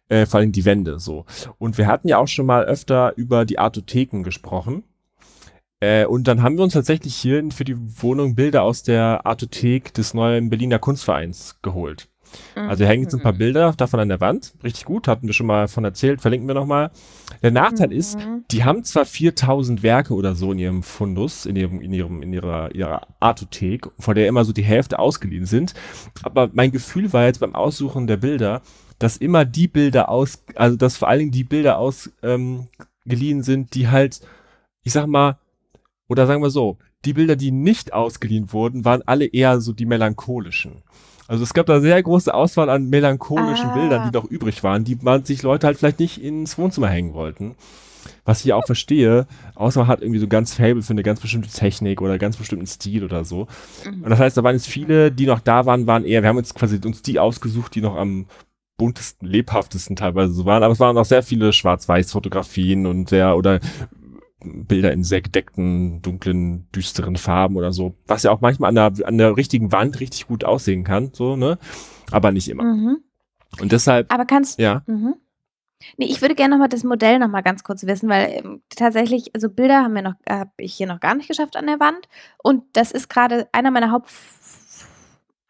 [0.09, 1.25] Äh, vor allem die Wände so.
[1.57, 4.83] Und wir hatten ja auch schon mal öfter über die Artotheken gesprochen.
[5.79, 9.93] Äh, und dann haben wir uns tatsächlich hier für die Wohnung Bilder aus der Artothek
[9.93, 12.09] des neuen Berliner Kunstvereins geholt.
[12.55, 13.37] Also hier hängen jetzt ein paar mhm.
[13.37, 14.53] Bilder davon an der Wand.
[14.63, 16.91] Richtig gut, hatten wir schon mal von erzählt, verlinken wir nochmal.
[17.43, 18.43] Der Nachteil ist, mhm.
[18.51, 22.33] die haben zwar 4000 Werke oder so in ihrem Fundus, in ihrem, in ihrem, in
[22.33, 25.73] ihrer, ihrer Artothek, von der immer so die Hälfte ausgeliehen sind.
[26.23, 28.61] Aber mein Gefühl war jetzt beim Aussuchen der Bilder,
[28.99, 32.67] dass immer die Bilder aus, also dass vor allen Dingen die Bilder ausgeliehen
[33.05, 34.21] ähm, sind, die halt,
[34.83, 35.37] ich sag mal,
[36.07, 39.85] oder sagen wir so, die Bilder, die nicht ausgeliehen wurden, waren alle eher so die
[39.85, 40.83] melancholischen.
[41.27, 43.73] Also es gab da sehr große Auswahl an melancholischen ah.
[43.73, 47.13] Bildern, die noch übrig waren, die man sich Leute halt vielleicht nicht ins Wohnzimmer hängen
[47.13, 47.55] wollten.
[48.23, 51.49] Was ich auch verstehe, außer man hat irgendwie so ganz Fable für eine ganz bestimmte
[51.49, 53.47] Technik oder ganz bestimmten Stil oder so.
[53.85, 54.03] Mhm.
[54.03, 56.37] Und das heißt, da waren jetzt viele, die noch da waren, waren eher, wir haben
[56.37, 58.25] jetzt quasi uns die ausgesucht, die noch am
[58.77, 63.59] buntesten, lebhaftesten teilweise so waren, aber es waren auch sehr viele Schwarz-Weiß-Fotografien und sehr, oder
[64.43, 67.95] Bilder in sehr gedeckten, dunklen, düsteren Farben oder so.
[68.05, 71.35] Was ja auch manchmal an der, an der richtigen Wand richtig gut aussehen kann, so,
[71.35, 71.57] ne?
[72.11, 72.63] Aber nicht immer.
[72.63, 72.97] Mhm.
[73.59, 74.13] Und deshalb.
[74.13, 74.83] Aber kannst ja.
[74.85, 75.15] Mhm.
[75.97, 79.49] Nee, ich würde gerne nochmal das Modell nochmal ganz kurz wissen, weil ähm, tatsächlich, also
[79.49, 82.07] Bilder haben wir noch, habe ich hier noch gar nicht geschafft an der Wand.
[82.41, 84.09] Und das ist gerade einer meiner Haupt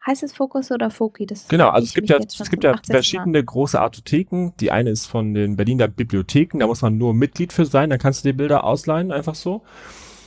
[0.08, 1.26] Heißt es Fokus oder Foki?
[1.26, 3.44] Das genau, also es gibt ja, es gibt ja verschiedene Mal.
[3.44, 4.52] große Artotheken.
[4.58, 7.98] Die eine ist von den Berliner Bibliotheken, da muss man nur Mitglied für sein, dann
[7.98, 9.62] kannst du die Bilder ausleihen, einfach so.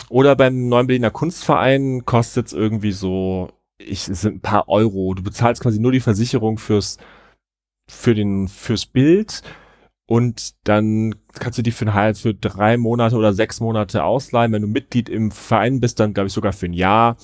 [0.10, 5.16] Oder beim neuen Berliner Kunstverein kostet es irgendwie so, ich, es sind ein paar Euro.
[5.16, 6.98] Du bezahlst quasi nur die Versicherung fürs,
[7.90, 9.42] für den, fürs Bild.
[10.06, 14.52] Und dann kannst du die für, ein, für drei Monate oder sechs Monate ausleihen.
[14.52, 17.18] Wenn du Mitglied im Verein bist, dann glaube ich sogar für ein Jahr.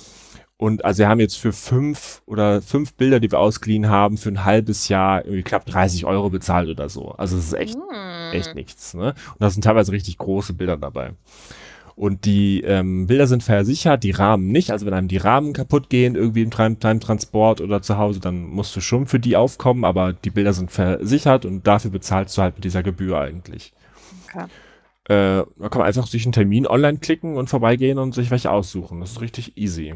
[0.57, 4.29] Und also wir haben jetzt für fünf oder fünf Bilder, die wir ausgeliehen haben, für
[4.29, 7.11] ein halbes Jahr irgendwie knapp 30 Euro bezahlt oder so.
[7.11, 8.33] Also es ist echt, mm.
[8.33, 8.95] echt nichts.
[8.95, 9.09] Ne?
[9.09, 11.11] Und da sind teilweise richtig große Bilder dabei.
[11.95, 14.71] Und die ähm, Bilder sind versichert, die Rahmen nicht.
[14.71, 18.75] Also wenn einem die Rahmen kaputt gehen, irgendwie im Transport oder zu Hause, dann musst
[18.75, 22.55] du schon für die aufkommen, aber die Bilder sind versichert und dafür bezahlst du halt
[22.55, 23.73] mit dieser Gebühr eigentlich.
[24.25, 24.45] Okay.
[25.05, 28.51] Äh, da kann man einfach sich einen Termin online klicken und vorbeigehen und sich welche
[28.51, 28.99] aussuchen.
[28.99, 29.95] Das ist richtig easy.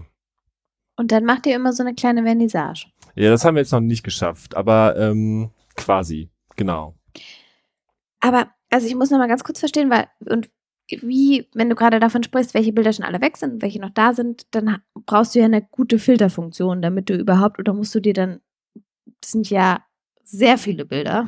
[1.01, 2.85] Und dann macht ihr immer so eine kleine Vernissage.
[3.15, 6.93] Ja, das haben wir jetzt noch nicht geschafft, aber ähm, quasi, genau.
[8.19, 10.51] Aber, also ich muss noch mal ganz kurz verstehen, weil, und
[10.87, 14.13] wie, wenn du gerade davon sprichst, welche Bilder schon alle weg sind, welche noch da
[14.13, 18.13] sind, dann brauchst du ja eine gute Filterfunktion, damit du überhaupt, oder musst du dir
[18.13, 18.39] dann,
[19.21, 19.83] das sind ja
[20.23, 21.25] sehr viele Bilder,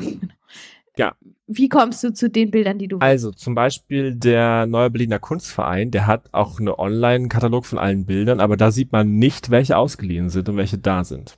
[0.97, 1.15] ja.
[1.55, 5.91] Wie kommst du zu den Bildern, die du Also zum Beispiel der Neue Berliner Kunstverein,
[5.91, 10.29] der hat auch einen Online-Katalog von allen Bildern, aber da sieht man nicht, welche ausgeliehen
[10.29, 11.35] sind und welche da sind.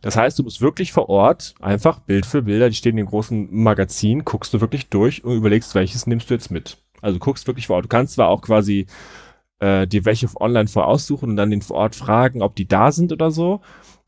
[0.00, 3.48] Das heißt, du bist wirklich vor Ort, einfach Bild für Bilder, die stehen in großen
[3.50, 6.78] Magazin, guckst du wirklich durch und überlegst, welches nimmst du jetzt mit.
[7.02, 7.84] Also guckst wirklich vor Ort.
[7.84, 8.86] Du kannst zwar auch quasi
[9.58, 13.12] äh, dir welche online voraussuchen und dann den vor Ort fragen, ob die da sind
[13.12, 13.60] oder so,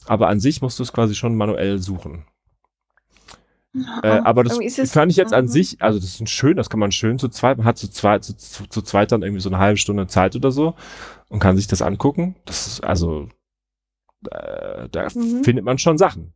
[0.07, 2.25] aber an sich musst du es quasi schon manuell suchen.
[4.03, 4.59] Äh, aber das
[4.91, 5.49] fand ich jetzt an mhm.
[5.49, 8.23] sich, also das ist schön, das kann man schön zu zweit, man hat zu zweit,
[8.23, 10.75] zu, zu, zu zweit dann irgendwie so eine halbe Stunde Zeit oder so
[11.29, 12.37] und kann sich das angucken.
[12.45, 13.29] Das ist also,
[14.31, 15.43] äh, da mhm.
[15.43, 16.35] findet man schon Sachen.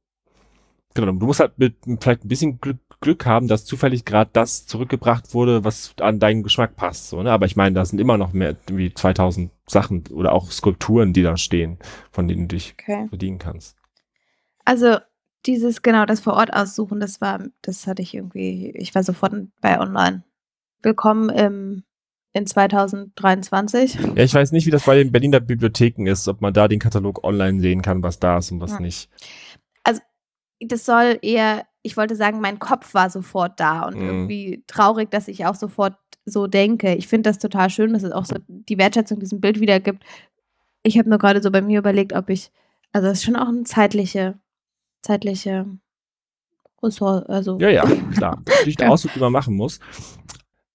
[0.94, 4.66] Genau, du musst halt mit vielleicht ein bisschen Glück, Glück haben, dass zufällig gerade das
[4.66, 7.11] zurückgebracht wurde, was an deinen Geschmack passt.
[7.11, 7.31] So, ne?
[7.31, 11.22] Aber ich meine, da sind immer noch mehr wie 2000 Sachen oder auch Skulpturen, die
[11.22, 11.77] da stehen,
[12.11, 13.09] von denen du dich okay.
[13.11, 13.77] bedienen kannst.
[14.64, 14.96] Also
[15.47, 19.33] dieses, genau, das vor Ort aussuchen, das war, das hatte ich irgendwie, ich war sofort
[19.61, 20.25] bei online.
[20.83, 21.85] Willkommen im,
[22.33, 23.95] in 2023.
[23.95, 26.81] Ja, ich weiß nicht, wie das bei den Berliner Bibliotheken ist, ob man da den
[26.81, 28.81] Katalog online sehen kann, was da ist und was ja.
[28.81, 29.11] nicht
[30.61, 34.07] das soll eher, ich wollte sagen, mein Kopf war sofort da und mhm.
[34.07, 36.95] irgendwie traurig, dass ich auch sofort so denke.
[36.95, 40.03] Ich finde das total schön, dass es auch so die Wertschätzung diesem Bild wiedergibt.
[40.83, 42.51] Ich habe nur gerade so bei mir überlegt, ob ich,
[42.93, 44.39] also es ist schon auch eine zeitliche,
[45.07, 45.66] zeitliche
[46.83, 47.59] Ressort, also.
[47.59, 48.42] Ja, ja, klar.
[48.66, 49.81] Ist der Ausdruck, den man machen muss.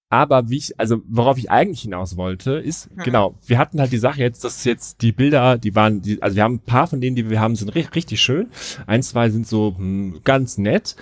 [0.08, 3.02] Aber wie ich, also worauf ich eigentlich hinaus wollte, ist, hm.
[3.02, 6.36] genau, wir hatten halt die Sache jetzt, dass jetzt die Bilder, die waren, die, also
[6.36, 8.50] wir haben ein paar von denen, die wir haben, sind richtig, richtig schön.
[8.86, 10.96] Ein, zwei sind so hm, ganz nett.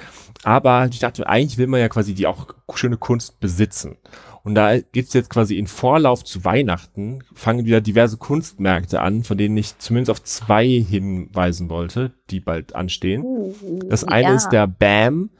[0.45, 3.97] Aber ich dachte, eigentlich will man ja quasi die auch schöne Kunst besitzen.
[4.43, 9.37] Und da geht's jetzt quasi in Vorlauf zu Weihnachten, fangen wieder diverse Kunstmärkte an, von
[9.37, 13.23] denen ich zumindest auf zwei hinweisen wollte, die bald anstehen.
[13.23, 13.55] Uh,
[13.89, 14.35] das eine ja.
[14.35, 15.31] ist der BAM,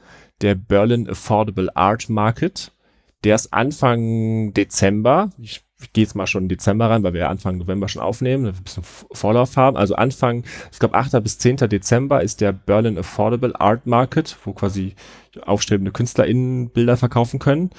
[0.41, 2.71] der Berlin Affordable Art Market.
[3.23, 5.29] Der ist Anfang Dezember.
[5.39, 8.47] Ich, ich gehe jetzt mal schon in Dezember rein, weil wir Anfang November schon aufnehmen,
[8.47, 9.77] ein bisschen Vorlauf haben.
[9.77, 11.23] Also Anfang, ich glaube 8.
[11.23, 11.57] bis 10.
[11.57, 14.95] Dezember ist der Berlin Affordable Art Market, wo quasi
[15.45, 17.71] aufstrebende KünstlerInnen Bilder verkaufen können.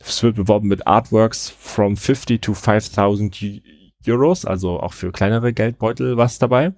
[0.00, 3.62] Es wird beworben mit Artworks from 50 to 5000
[4.06, 6.72] Euros, also auch für kleinere Geldbeutel was dabei.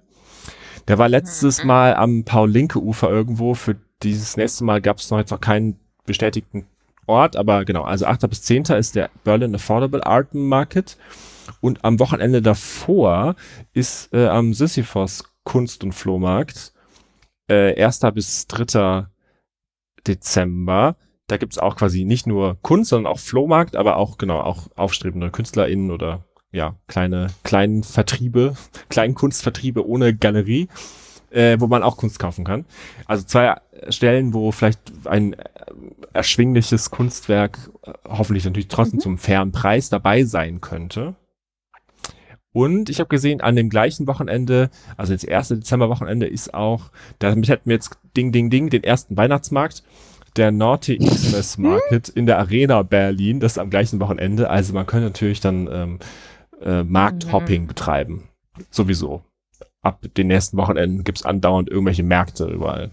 [0.87, 1.67] Der war letztes mhm.
[1.67, 3.53] Mal am Paul-Linke-Ufer irgendwo.
[3.53, 6.65] Für dieses nächste Mal gab es noch jetzt noch keinen bestätigten
[7.07, 8.29] Ort, aber genau, also 8.
[8.29, 8.63] bis 10.
[8.77, 10.97] ist der Berlin Affordable Art Market
[11.59, 13.35] und am Wochenende davor
[13.73, 16.73] ist äh, am Sisyphos Kunst- und Flohmarkt
[17.47, 17.99] äh, 1.
[18.13, 19.07] bis 3.
[20.07, 20.95] Dezember.
[21.31, 25.31] Da gibt's auch quasi nicht nur Kunst, sondern auch Flohmarkt, aber auch, genau, auch aufstrebende
[25.31, 28.55] KünstlerInnen oder ja, kleine, kleinen Vertriebe,
[28.89, 30.67] kleinen Kunstvertriebe ohne Galerie
[31.31, 32.65] äh, wo man auch Kunst kaufen kann.
[33.05, 33.55] Also zwei
[33.89, 35.45] Stellen, wo vielleicht ein äh,
[36.13, 39.01] erschwingliches Kunstwerk äh, hoffentlich natürlich trotzdem mhm.
[39.01, 41.15] zum fairen Preis dabei sein könnte.
[42.53, 47.47] Und ich habe gesehen, an dem gleichen Wochenende, also das erste Dezemberwochenende ist auch, damit
[47.47, 49.83] hätten wir jetzt Ding, Ding, Ding, den ersten Weihnachtsmarkt,
[50.35, 54.49] der Naughty Xmas Market in der Arena Berlin, das ist am gleichen Wochenende.
[54.49, 55.99] Also man könnte natürlich dann ähm,
[56.61, 57.67] äh, Markthopping mhm.
[57.67, 58.29] betreiben.
[58.69, 59.23] Sowieso
[59.81, 62.91] ab den nächsten Wochenenden gibt's andauernd irgendwelche Märkte überall.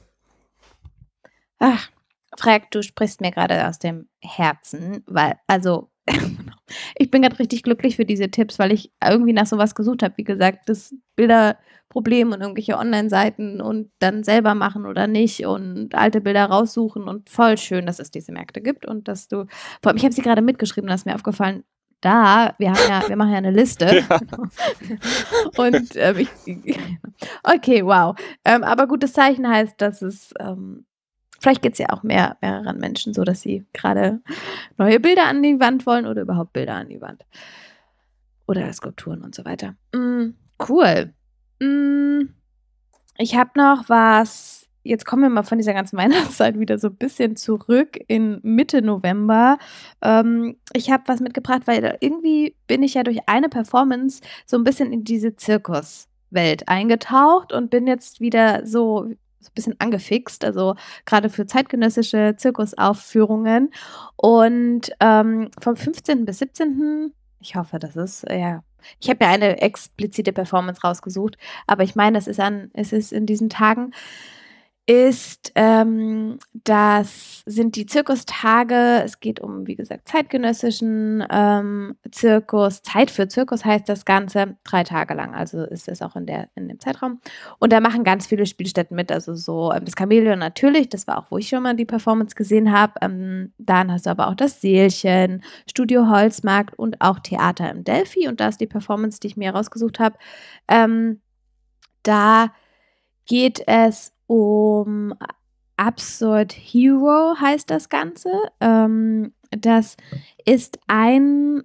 [1.59, 1.91] Ach,
[2.37, 5.91] Frag, du sprichst mir gerade aus dem Herzen, weil, also,
[6.97, 10.15] ich bin gerade richtig glücklich für diese Tipps, weil ich irgendwie nach sowas gesucht habe.
[10.17, 10.95] Wie gesagt, das
[12.03, 17.29] Bilderproblem und irgendwelche Online-Seiten und dann selber machen oder nicht und alte Bilder raussuchen und
[17.29, 19.47] voll schön, dass es diese Märkte gibt und dass du,
[19.83, 21.65] vor allem, ich habe sie gerade mitgeschrieben, da ist mir aufgefallen,
[22.01, 24.05] da, wir haben ja, wir machen ja eine Liste.
[24.09, 24.21] Ja.
[25.57, 26.29] Und ähm, ich,
[27.43, 28.15] okay, wow.
[28.45, 30.85] Ähm, aber gutes Zeichen heißt, dass es ähm,
[31.41, 34.21] vielleicht geht es ja auch mehr mehreren Menschen so, dass sie gerade
[34.77, 37.27] neue Bilder an die Wand wollen oder überhaupt Bilder an die Wand.
[38.47, 39.75] Oder Skulpturen und so weiter.
[39.93, 40.35] Mm,
[40.69, 41.13] cool.
[41.61, 42.31] Mm,
[43.19, 46.97] ich habe noch was jetzt kommen wir mal von dieser ganzen Weihnachtszeit wieder so ein
[46.97, 49.59] bisschen zurück in Mitte November.
[50.03, 54.65] Ähm, ich habe was mitgebracht, weil irgendwie bin ich ja durch eine Performance so ein
[54.65, 59.09] bisschen in diese Zirkuswelt eingetaucht und bin jetzt wieder so
[59.41, 60.75] so ein bisschen angefixt, also
[61.07, 63.71] gerade für zeitgenössische Zirkusaufführungen.
[64.17, 66.25] Und ähm, vom 15.
[66.25, 67.15] bis 17.
[67.41, 68.65] Ich hoffe, das ist ja.
[69.01, 71.37] Ich habe ja eine explizite Performance rausgesucht,
[71.67, 73.93] aber ich meine, es ist an, es ist in diesen Tagen
[74.89, 79.03] ist, ähm, das sind die Zirkustage.
[79.05, 82.81] Es geht um, wie gesagt, zeitgenössischen ähm, Zirkus.
[82.81, 85.35] Zeit für Zirkus heißt das Ganze drei Tage lang.
[85.35, 87.21] Also ist es auch in, der, in dem Zeitraum.
[87.59, 89.13] Und da machen ganz viele Spielstätten mit.
[89.13, 92.35] Also so ähm, das Chamäleon natürlich, das war auch, wo ich schon mal die Performance
[92.35, 92.95] gesehen habe.
[93.03, 98.27] Ähm, dann hast du aber auch das Seelchen, Studio Holzmarkt und auch Theater im Delphi.
[98.27, 100.17] Und da ist die Performance, die ich mir rausgesucht habe.
[100.67, 101.21] Ähm,
[102.05, 102.55] da
[103.27, 105.15] geht es um
[105.77, 108.31] Absurd Hero heißt das Ganze.
[108.61, 109.97] Ähm, das
[110.45, 111.63] ist ein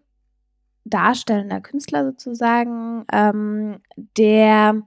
[0.86, 3.80] darstellender Künstler sozusagen, ähm,
[4.17, 4.82] der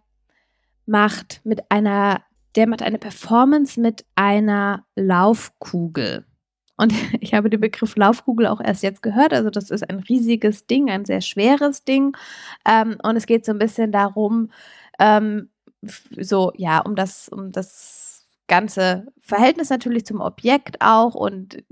[0.87, 2.23] macht mit einer,
[2.55, 6.25] der macht eine Performance mit einer Laufkugel.
[6.77, 9.33] Und ich habe den Begriff Laufkugel auch erst jetzt gehört.
[9.33, 12.17] Also das ist ein riesiges Ding, ein sehr schweres Ding.
[12.67, 14.51] Ähm, und es geht so ein bisschen darum,
[14.99, 15.51] ähm,
[16.20, 21.64] so, ja, um das, um das ganze Verhältnis natürlich zum Objekt auch und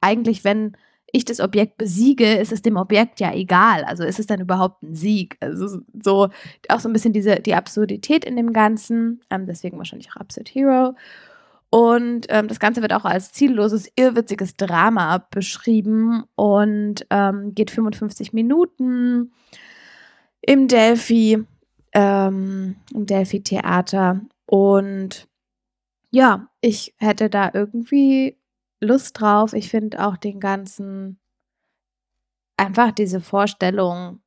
[0.00, 0.76] eigentlich, wenn
[1.12, 3.84] ich das Objekt besiege, ist es dem Objekt ja egal.
[3.84, 5.36] Also ist es dann überhaupt ein Sieg?
[5.40, 6.28] Also so
[6.68, 9.20] auch so ein bisschen diese die Absurdität in dem Ganzen.
[9.30, 10.94] Ähm, deswegen wahrscheinlich auch Absurd Hero.
[11.70, 18.32] Und ähm, das Ganze wird auch als zielloses, irrwitziges Drama beschrieben und ähm, geht 55
[18.32, 19.32] Minuten
[20.40, 21.44] im Delphi,
[21.92, 24.20] ähm, im Delphi-Theater.
[24.46, 25.28] Und
[26.10, 28.38] ja, ich hätte da irgendwie
[28.80, 29.52] Lust drauf.
[29.52, 31.18] Ich finde auch den ganzen,
[32.56, 34.20] einfach diese Vorstellung,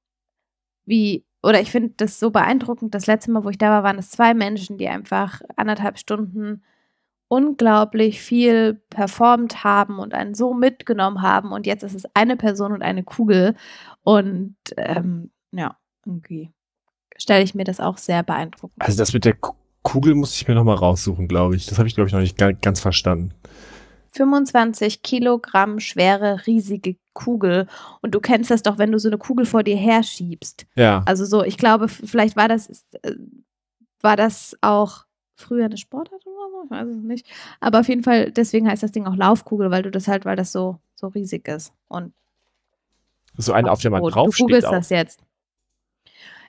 [0.86, 2.95] wie, oder ich finde das so beeindruckend.
[2.95, 6.63] Das letzte Mal, wo ich da war, waren es zwei Menschen, die einfach anderthalb Stunden
[7.28, 11.52] unglaublich viel performt haben und einen so mitgenommen haben.
[11.52, 13.56] Und jetzt ist es eine Person und eine Kugel.
[14.04, 16.52] Und ähm, ja, irgendwie
[17.17, 18.82] stelle ich mir das auch sehr beeindruckend.
[18.82, 19.36] Also das mit der
[19.82, 21.65] Kugel muss ich mir nochmal raussuchen, glaube ich.
[21.65, 23.34] Das habe ich, glaube ich, noch nicht ganz verstanden.
[24.12, 27.67] 25 Kilogramm schwere, riesige Kugel.
[28.02, 30.65] Und du kennst das doch, wenn du so eine Kugel vor dir herschiebst.
[30.76, 31.04] Ja.
[31.06, 33.13] Also so, ich glaube, vielleicht war das, äh,
[34.02, 37.28] war das auch früher eine Sportart oder so, ich weiß es nicht.
[37.60, 40.36] Aber auf jeden Fall, deswegen heißt das Ding auch Laufkugel, weil du das halt, weil
[40.36, 41.73] das so, so riesig ist.
[41.88, 42.13] Und
[43.36, 44.41] so eine, auf der man draufsteht.
[44.41, 45.19] Du googelst das jetzt.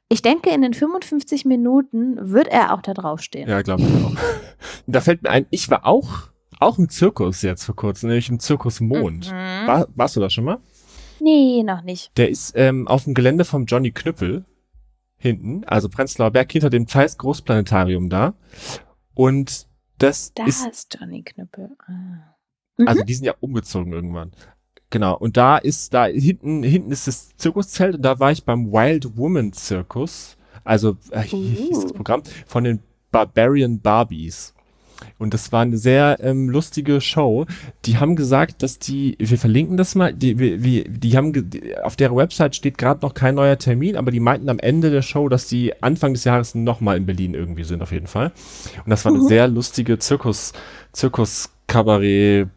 [0.09, 3.49] Ich denke, in den 55 Minuten wird er auch da draufstehen.
[3.49, 4.15] Ja, glaube ich auch.
[4.87, 6.29] da fällt mir ein, ich war auch,
[6.61, 9.31] auch im Zirkus jetzt vor kurzem, nämlich im Zirkus Mond.
[9.31, 9.67] Mhm.
[9.67, 10.59] War, warst du da schon mal?
[11.21, 12.17] Nee, noch nicht.
[12.19, 14.45] Der ist ähm, auf dem Gelände vom Johnny Knüppel
[15.17, 18.35] hinten, also Prenzlauer Berg hinter dem Zeiss Großplanetarium da.
[19.15, 20.65] Und das da ist.
[20.65, 21.71] Da ist Johnny Knüppel.
[21.87, 22.35] Ah.
[22.77, 22.89] Mhm.
[22.89, 24.33] Also die sind ja umgezogen irgendwann.
[24.95, 25.17] Genau.
[25.17, 29.17] Und da ist, da hinten, hinten ist das Zirkuszelt und da war ich beim Wild
[29.17, 30.37] Woman Zirkus.
[30.63, 31.37] Also, äh, uh.
[31.37, 32.79] hieß das Programm von den
[33.11, 34.55] Barbarian Barbies.
[35.19, 37.45] Und das war eine sehr ähm, lustige Show.
[37.87, 41.97] Die haben gesagt, dass die, wir verlinken das mal, die, wie, die haben, die, auf
[41.97, 45.29] der Website steht gerade noch kein neuer Termin, aber die meinten am Ende der Show,
[45.29, 48.31] dass die Anfang des Jahres nochmal in Berlin irgendwie sind, auf jeden Fall.
[48.85, 49.27] Und das war eine mhm.
[49.27, 50.53] sehr lustige Zirkus,
[50.93, 52.49] Zirkus-Kabarett,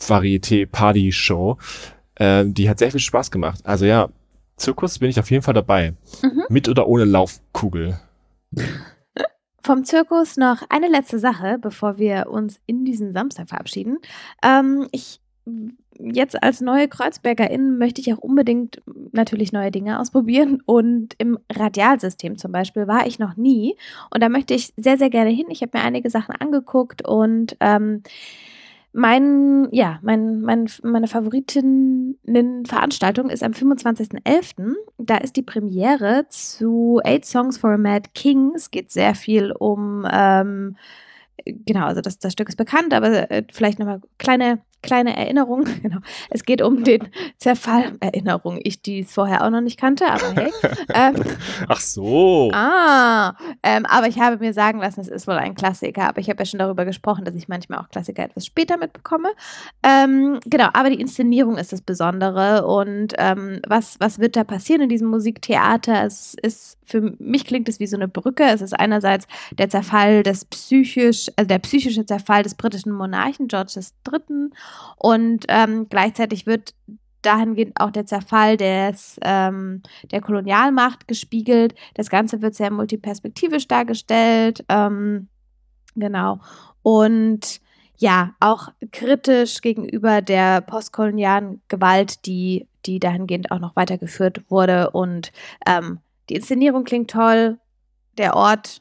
[0.00, 1.58] Varieté, Party-Show.
[2.16, 3.60] Äh, die hat sehr viel Spaß gemacht.
[3.64, 4.08] Also ja,
[4.56, 5.94] Zirkus bin ich auf jeden Fall dabei.
[6.22, 6.44] Mhm.
[6.48, 7.98] Mit oder ohne Laufkugel.
[9.62, 13.98] Vom Zirkus noch eine letzte Sache, bevor wir uns in diesen Samstag verabschieden.
[14.42, 15.20] Ähm, ich
[15.98, 18.80] jetzt als neue Kreuzbergerin möchte ich auch unbedingt
[19.12, 20.62] natürlich neue Dinge ausprobieren.
[20.64, 23.76] Und im Radialsystem zum Beispiel war ich noch nie.
[24.12, 25.46] Und da möchte ich sehr, sehr gerne hin.
[25.50, 28.02] Ich habe mir einige Sachen angeguckt und ähm,
[28.92, 34.74] mein, ja, mein, mein, meine Favoritinnen-Veranstaltung ist am 25.11.
[34.98, 38.52] Da ist die Premiere zu Eight Songs for a Mad King.
[38.56, 40.76] Es geht sehr viel um, ähm,
[41.44, 45.64] genau, also das, das Stück ist bekannt, aber äh, vielleicht nochmal kleine kleine Erinnerung.
[45.80, 46.00] Genau.
[46.28, 47.92] Es geht um den Zerfall.
[48.00, 50.50] Erinnerung, ich die es vorher auch noch nicht kannte, aber hey.
[50.94, 51.14] Ähm,
[51.68, 52.50] Ach so.
[52.52, 56.08] Ah, ähm, aber ich habe mir sagen lassen, es ist wohl ein Klassiker.
[56.08, 59.30] Aber ich habe ja schon darüber gesprochen, dass ich manchmal auch Klassiker etwas später mitbekomme.
[59.82, 62.66] Ähm, genau, aber die Inszenierung ist das Besondere.
[62.66, 66.04] Und ähm, was, was wird da passieren in diesem Musiktheater?
[66.04, 68.44] Es ist, für mich klingt es wie so eine Brücke.
[68.44, 73.78] Es ist einerseits der Zerfall des psychisch, also der psychische Zerfall des britischen Monarchen George
[73.78, 74.50] III.
[74.96, 76.74] Und ähm, gleichzeitig wird
[77.22, 81.74] dahingehend auch der Zerfall des, ähm, der Kolonialmacht gespiegelt.
[81.94, 84.64] Das Ganze wird sehr multiperspektivisch dargestellt.
[84.68, 85.28] Ähm,
[85.94, 86.40] genau.
[86.82, 87.60] Und
[88.00, 94.90] ja, auch kritisch gegenüber der postkolonialen Gewalt, die, die dahingehend auch noch weitergeführt wurde.
[94.90, 95.32] Und
[95.66, 95.98] ähm,
[96.30, 97.58] die Inszenierung klingt toll.
[98.16, 98.80] Der Ort,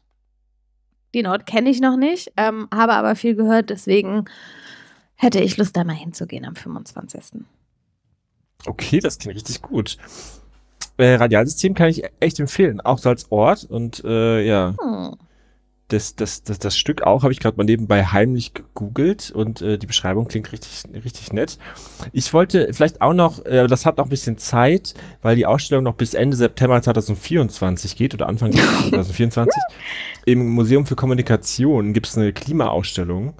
[1.13, 4.25] den Ort kenne ich noch nicht, ähm, habe aber viel gehört, deswegen
[5.19, 7.41] hätte ich Lust, da mal hinzugehen am 25.
[8.65, 9.97] Okay, das klingt richtig gut.
[10.97, 14.75] Äh, Radialsystem kann ich echt empfehlen, auch so als Ort und äh, ja.
[14.81, 15.15] Hm.
[15.89, 19.79] Das, das, das, das Stück auch habe ich gerade mal nebenbei heimlich gegoogelt und äh,
[19.79, 21.57] die Beschreibung klingt richtig, richtig nett.
[22.13, 25.83] Ich wollte vielleicht auch noch, äh, das hat noch ein bisschen Zeit, weil die Ausstellung
[25.83, 28.51] noch bis Ende September 2024 geht oder Anfang
[28.89, 29.51] 2024.
[30.25, 33.33] Im Museum für Kommunikation gibt es eine Klimaausstellung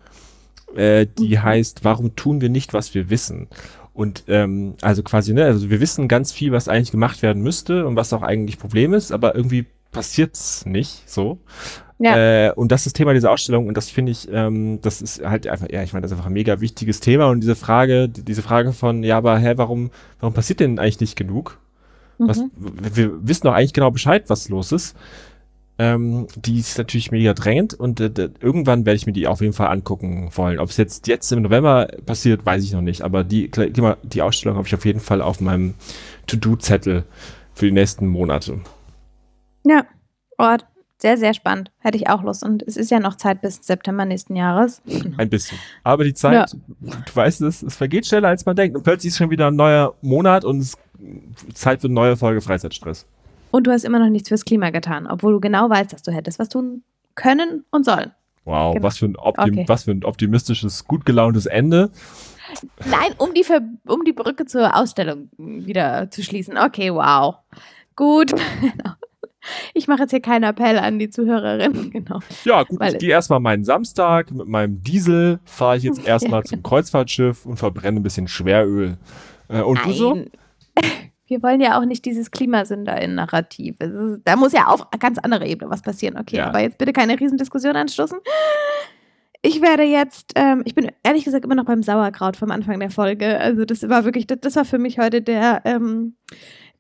[0.76, 1.44] äh, die mhm.
[1.44, 3.48] heißt, warum tun wir nicht, was wir wissen?
[3.94, 7.86] Und ähm, also quasi, ne, also wir wissen ganz viel, was eigentlich gemacht werden müsste
[7.86, 11.40] und was auch eigentlich Problem ist, aber irgendwie passiert's nicht so.
[11.98, 12.48] Ja.
[12.48, 15.22] Äh, und das ist das Thema dieser Ausstellung und das finde ich, ähm, das ist
[15.22, 18.08] halt einfach, ja, ich meine, das ist einfach ein mega wichtiges Thema und diese Frage,
[18.08, 19.92] diese Frage von, ja, aber hä, warum,
[20.22, 21.60] warum passiert denn eigentlich nicht genug?
[22.18, 22.28] Mhm.
[22.28, 24.96] Was, wir wissen doch eigentlich genau Bescheid, was los ist.
[25.82, 29.54] Ähm, die ist natürlich mega drängend und äh, irgendwann werde ich mir die auf jeden
[29.54, 30.60] Fall angucken wollen.
[30.60, 33.02] Ob es jetzt jetzt im November passiert, weiß ich noch nicht.
[33.02, 35.76] Aber die, die Ausstellung habe ich auf jeden Fall auf meinem
[36.28, 37.06] To-Do-Zettel
[37.54, 38.60] für die nächsten Monate.
[39.66, 39.86] Ja,
[40.38, 40.66] Ort.
[41.02, 41.72] Sehr, sehr spannend.
[41.80, 42.44] Hätte ich auch Lust.
[42.44, 44.82] Und es ist ja noch Zeit bis September nächsten Jahres.
[45.18, 45.58] Ein bisschen.
[45.84, 46.60] Aber die Zeit, ja.
[46.82, 48.76] du weißt es, es vergeht schneller, als man denkt.
[48.76, 50.74] Und plötzlich ist schon wieder ein neuer Monat und es
[51.48, 53.06] ist Zeit für eine neue Folge Freizeitstress.
[53.52, 56.12] Und du hast immer noch nichts fürs Klima getan, obwohl du genau weißt, dass du
[56.12, 56.84] hättest was tun
[57.16, 58.12] können und sollen.
[58.46, 58.84] Wow, genau.
[58.84, 59.66] was, für ein okay.
[59.68, 61.92] was für ein optimistisches, gut gelauntes Ende.
[62.86, 66.58] Nein, um die, Ver um die Brücke zur Ausstellung wieder zu schließen.
[66.58, 67.36] Okay, wow.
[67.96, 68.34] Gut.
[69.74, 72.20] Ich mache jetzt hier keinen Appell an die Zuhörerin, genau.
[72.44, 76.42] Ja, gut, Weil ich gehe erstmal meinen Samstag mit meinem Diesel, fahre ich jetzt erstmal
[76.42, 76.64] ja, zum.
[76.64, 78.98] Kreuzfahrtschiff und verbrenne ein bisschen Schweröl.
[79.48, 79.88] Äh, und Nein.
[79.88, 80.26] du so?
[81.30, 83.78] Wir wollen ja auch nicht dieses Klimasünder-Narrativ.
[84.26, 86.18] Da muss ja auf ganz andere Ebene was passieren.
[86.18, 86.48] Okay, ja.
[86.48, 88.18] aber jetzt bitte keine Riesendiskussion anstoßen.
[89.42, 92.90] Ich werde jetzt, ähm, ich bin ehrlich gesagt immer noch beim Sauerkraut vom Anfang der
[92.90, 93.40] Folge.
[93.40, 96.16] Also das war wirklich, das, das war für mich heute der, ähm,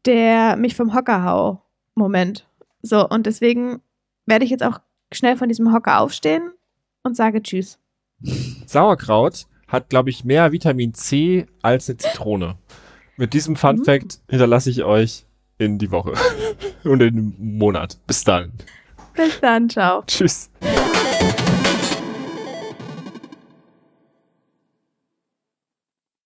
[0.05, 1.61] der mich vom Hocker hau
[1.95, 2.47] Moment.
[2.81, 3.81] So, und deswegen
[4.25, 4.79] werde ich jetzt auch
[5.11, 6.51] schnell von diesem Hocker aufstehen
[7.03, 7.79] und sage Tschüss.
[8.65, 12.57] Sauerkraut hat, glaube ich, mehr Vitamin C als eine Zitrone.
[13.19, 13.83] Mit diesem Fun mhm.
[13.83, 15.25] Fact hinterlasse ich euch
[15.57, 16.13] in die Woche
[16.85, 17.97] und in den Monat.
[18.07, 18.53] Bis dann.
[19.13, 20.03] Bis dann, ciao.
[20.07, 20.49] Tschüss.